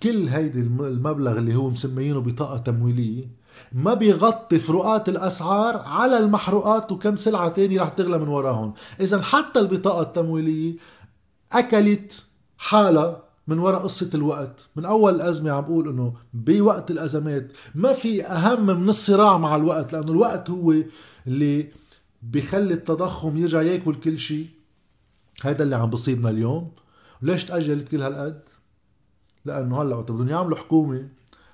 كل 0.03 0.27
هيدي 0.27 0.59
المبلغ 0.59 1.37
اللي 1.37 1.55
هو 1.55 1.69
مسميينه 1.69 2.21
بطاقة 2.21 2.57
تمويلية 2.57 3.27
ما 3.73 3.93
بيغطي 3.93 4.59
فروقات 4.59 5.09
الأسعار 5.09 5.77
على 5.77 6.17
المحروقات 6.17 6.91
وكم 6.91 7.15
سلعة 7.15 7.49
تانية 7.49 7.81
رح 7.81 7.89
تغلى 7.89 8.17
من 8.17 8.27
وراهم 8.27 8.73
إذا 8.99 9.21
حتى 9.21 9.59
البطاقة 9.59 10.01
التمويلية 10.01 10.75
أكلت 11.51 12.23
حالها 12.57 13.23
من 13.47 13.59
وراء 13.59 13.81
قصة 13.81 14.09
الوقت. 14.13 14.67
من 14.75 14.85
أول 14.85 15.15
الأزمة 15.15 15.51
عم 15.51 15.61
بقول 15.61 15.89
أنه 15.89 16.13
بوقت 16.33 16.91
الأزمات 16.91 17.51
ما 17.75 17.93
في 17.93 18.25
أهم 18.25 18.65
من 18.65 18.89
الصراع 18.89 19.37
مع 19.37 19.55
الوقت 19.55 19.93
لأنه 19.93 20.11
الوقت 20.11 20.49
هو 20.49 20.75
اللي 21.27 21.67
بخلي 22.23 22.73
التضخم 22.73 23.37
يرجع 23.37 23.61
ياكل 23.61 23.95
كل 23.95 24.17
شيء. 24.19 24.47
هذا 25.43 25.63
اللي 25.63 25.75
عم 25.75 25.89
بصيبنا 25.89 26.29
اليوم. 26.29 26.71
ليش 27.21 27.45
تأجلت 27.45 27.87
كل 27.87 28.01
هالقد؟ 28.01 28.41
لأنه 29.45 29.81
هلأ 29.81 29.95
وقت 29.95 30.11
بدهم 30.11 30.29
يعملوا 30.29 30.57
حكومة 30.57 31.09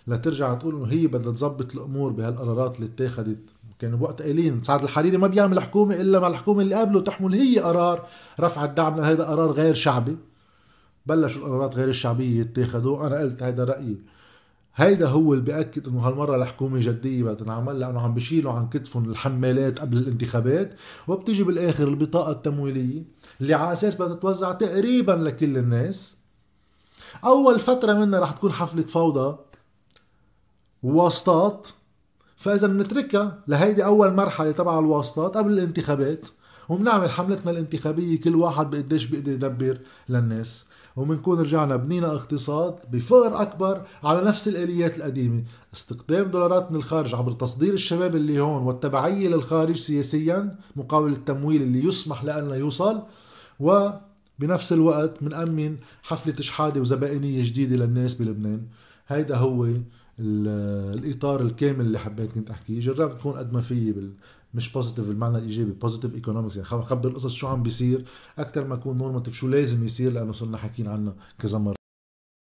لترجع 0.08 0.54
تقول 0.54 0.76
إنه 0.76 0.86
هي 0.86 1.08
بدها 1.08 1.32
تظبط 1.32 1.76
الأمور 1.76 2.12
بهالقرارات 2.12 2.76
اللي 2.76 2.90
اتخذت. 2.96 3.50
كان 3.80 3.96
بوقت 3.96 4.22
قايلين 4.22 4.64
سعد 4.64 4.84
الحريري 4.84 5.18
ما 5.18 5.28
بيعمل 5.28 5.60
حكومة 5.60 5.96
إلا 6.02 6.20
مع 6.20 6.28
الحكومة 6.28 6.62
اللي 6.62 6.76
قبله 6.76 7.02
تحمل 7.02 7.34
هي 7.34 7.60
قرار 7.60 8.08
رفع 8.40 8.66
الدعم 8.66 9.00
هذا 9.00 9.24
قرار 9.24 9.52
غير 9.52 9.74
شعبي. 9.74 10.18
بلشوا 11.06 11.42
القرارات 11.42 11.76
غير 11.76 11.90
الشعبية 11.90 12.40
يتخذوا 12.42 13.08
أنا 13.08 13.20
قلت 13.20 13.44
هيدا 13.44 13.64
رأيي. 13.64 13.98
هيدا 14.76 15.08
هو 15.08 15.34
اللي 15.34 15.46
بيأكد 15.46 15.88
إنه 15.88 16.00
هالمرة 16.00 16.36
الحكومة 16.36 16.80
جدية 16.80 17.24
بدها 17.24 17.34
تنعمل 17.34 17.80
لأنه 17.80 18.02
عم 18.02 18.14
بشيلوا 18.14 18.52
عن 18.52 18.70
كتفهم 18.70 19.10
الحمالات 19.10 19.80
قبل 19.80 19.98
الانتخابات 19.98 20.76
وبتيجي 21.08 21.44
بالآخر 21.44 21.88
البطاقة 21.88 22.32
التمويلية 22.32 23.04
اللي 23.42 23.54
على 23.54 23.74
أساس 23.74 23.96
بدها 23.96 24.16
تتوزع 24.16 24.52
تقريبا 24.52 25.12
لكل 25.12 25.58
الناس. 25.58 26.18
أول 27.24 27.60
فترة 27.60 27.94
منها 27.94 28.20
رح 28.20 28.32
تكون 28.32 28.52
حفلة 28.52 28.84
فوضى 28.84 29.38
وواسطات 30.84 31.68
فإذا 32.38 32.68
بنتركها 32.68 33.44
لهيدي 33.48 33.86
أول 33.86 34.14
مرحلة 34.14 34.52
تبع 34.52 34.80
الواسطات 34.80 35.38
قبل 35.38 35.54
الانتخابات 35.54 36.28
وبنعمل 36.70 37.10
حملتنا 37.10 37.52
الانتخابية 37.52 38.20
كل 38.20 38.36
واحد 38.36 38.70
بقديش 38.70 39.06
بيقدر 39.06 39.32
يدبر 39.32 39.78
للناس. 40.10 40.70
وبنكون 40.96 41.40
رجعنا 41.40 41.76
بنينا 41.76 42.16
اقتصاد 42.16 42.76
بفقر 42.92 43.42
أكبر 43.42 43.82
على 44.04 44.22
نفس 44.22 44.48
الآليات 44.48 44.98
القديمة. 44.98 45.44
استقدام 45.74 46.32
دولارات 46.32 46.72
من 46.72 46.78
الخارج 46.78 47.16
عبر 47.16 47.32
تصدير 47.32 47.74
الشباب 47.74 48.16
اللي 48.16 48.40
هون 48.40 48.64
والتبعية 48.64 49.28
للخارج 49.28 49.76
سياسيا 49.76 50.56
مقابل 50.76 51.12
التمويل 51.12 51.62
اللي 51.62 51.88
يسمح 51.88 52.24
لنا 52.24 52.56
يوصل 52.56 53.04
وبنفس 53.60 54.74
الوقت 54.74 55.24
بنأمن 55.24 55.78
حفلة 56.04 56.36
شحادة 56.40 56.82
وزبائنية 56.82 57.46
جديدة 57.46 57.86
للناس 57.86 58.14
بلبنان. 58.14 58.62
هيدا 59.08 59.36
هو 59.38 59.68
الإطار 60.20 61.42
الكامل 61.42 61.86
اللي 61.86 62.00
حبيت 62.00 62.32
كنت 62.32 62.50
أحكيه. 62.50 62.80
جربت 62.80 63.20
اكون 63.20 63.34
قد 63.34 63.54
ما 63.54 63.62
فيي 63.62 63.92
بال 63.92 64.12
مش 64.56 64.72
positive 64.74 65.08
بالمعنى 65.08 65.38
الإيجابي 65.38 65.72
positive 65.72 66.16
economics 66.16 66.56
يعني 66.58 66.68
خبر 66.68 67.10
القصص 67.10 67.34
شو 67.34 67.48
عم 67.48 67.64
بيصير 67.64 68.06
أكثر 68.38 68.68
ما 68.68 68.76
اكون 68.76 68.98
normative 68.98 69.34
شو 69.36 69.48
لازم 69.48 69.86
يصير 69.86 70.12
لأنه 70.12 70.32
صرنا 70.32 70.58
حاكيين 70.58 70.88
عنها 70.88 71.16
كذا 71.40 71.58
مرة. 71.58 71.85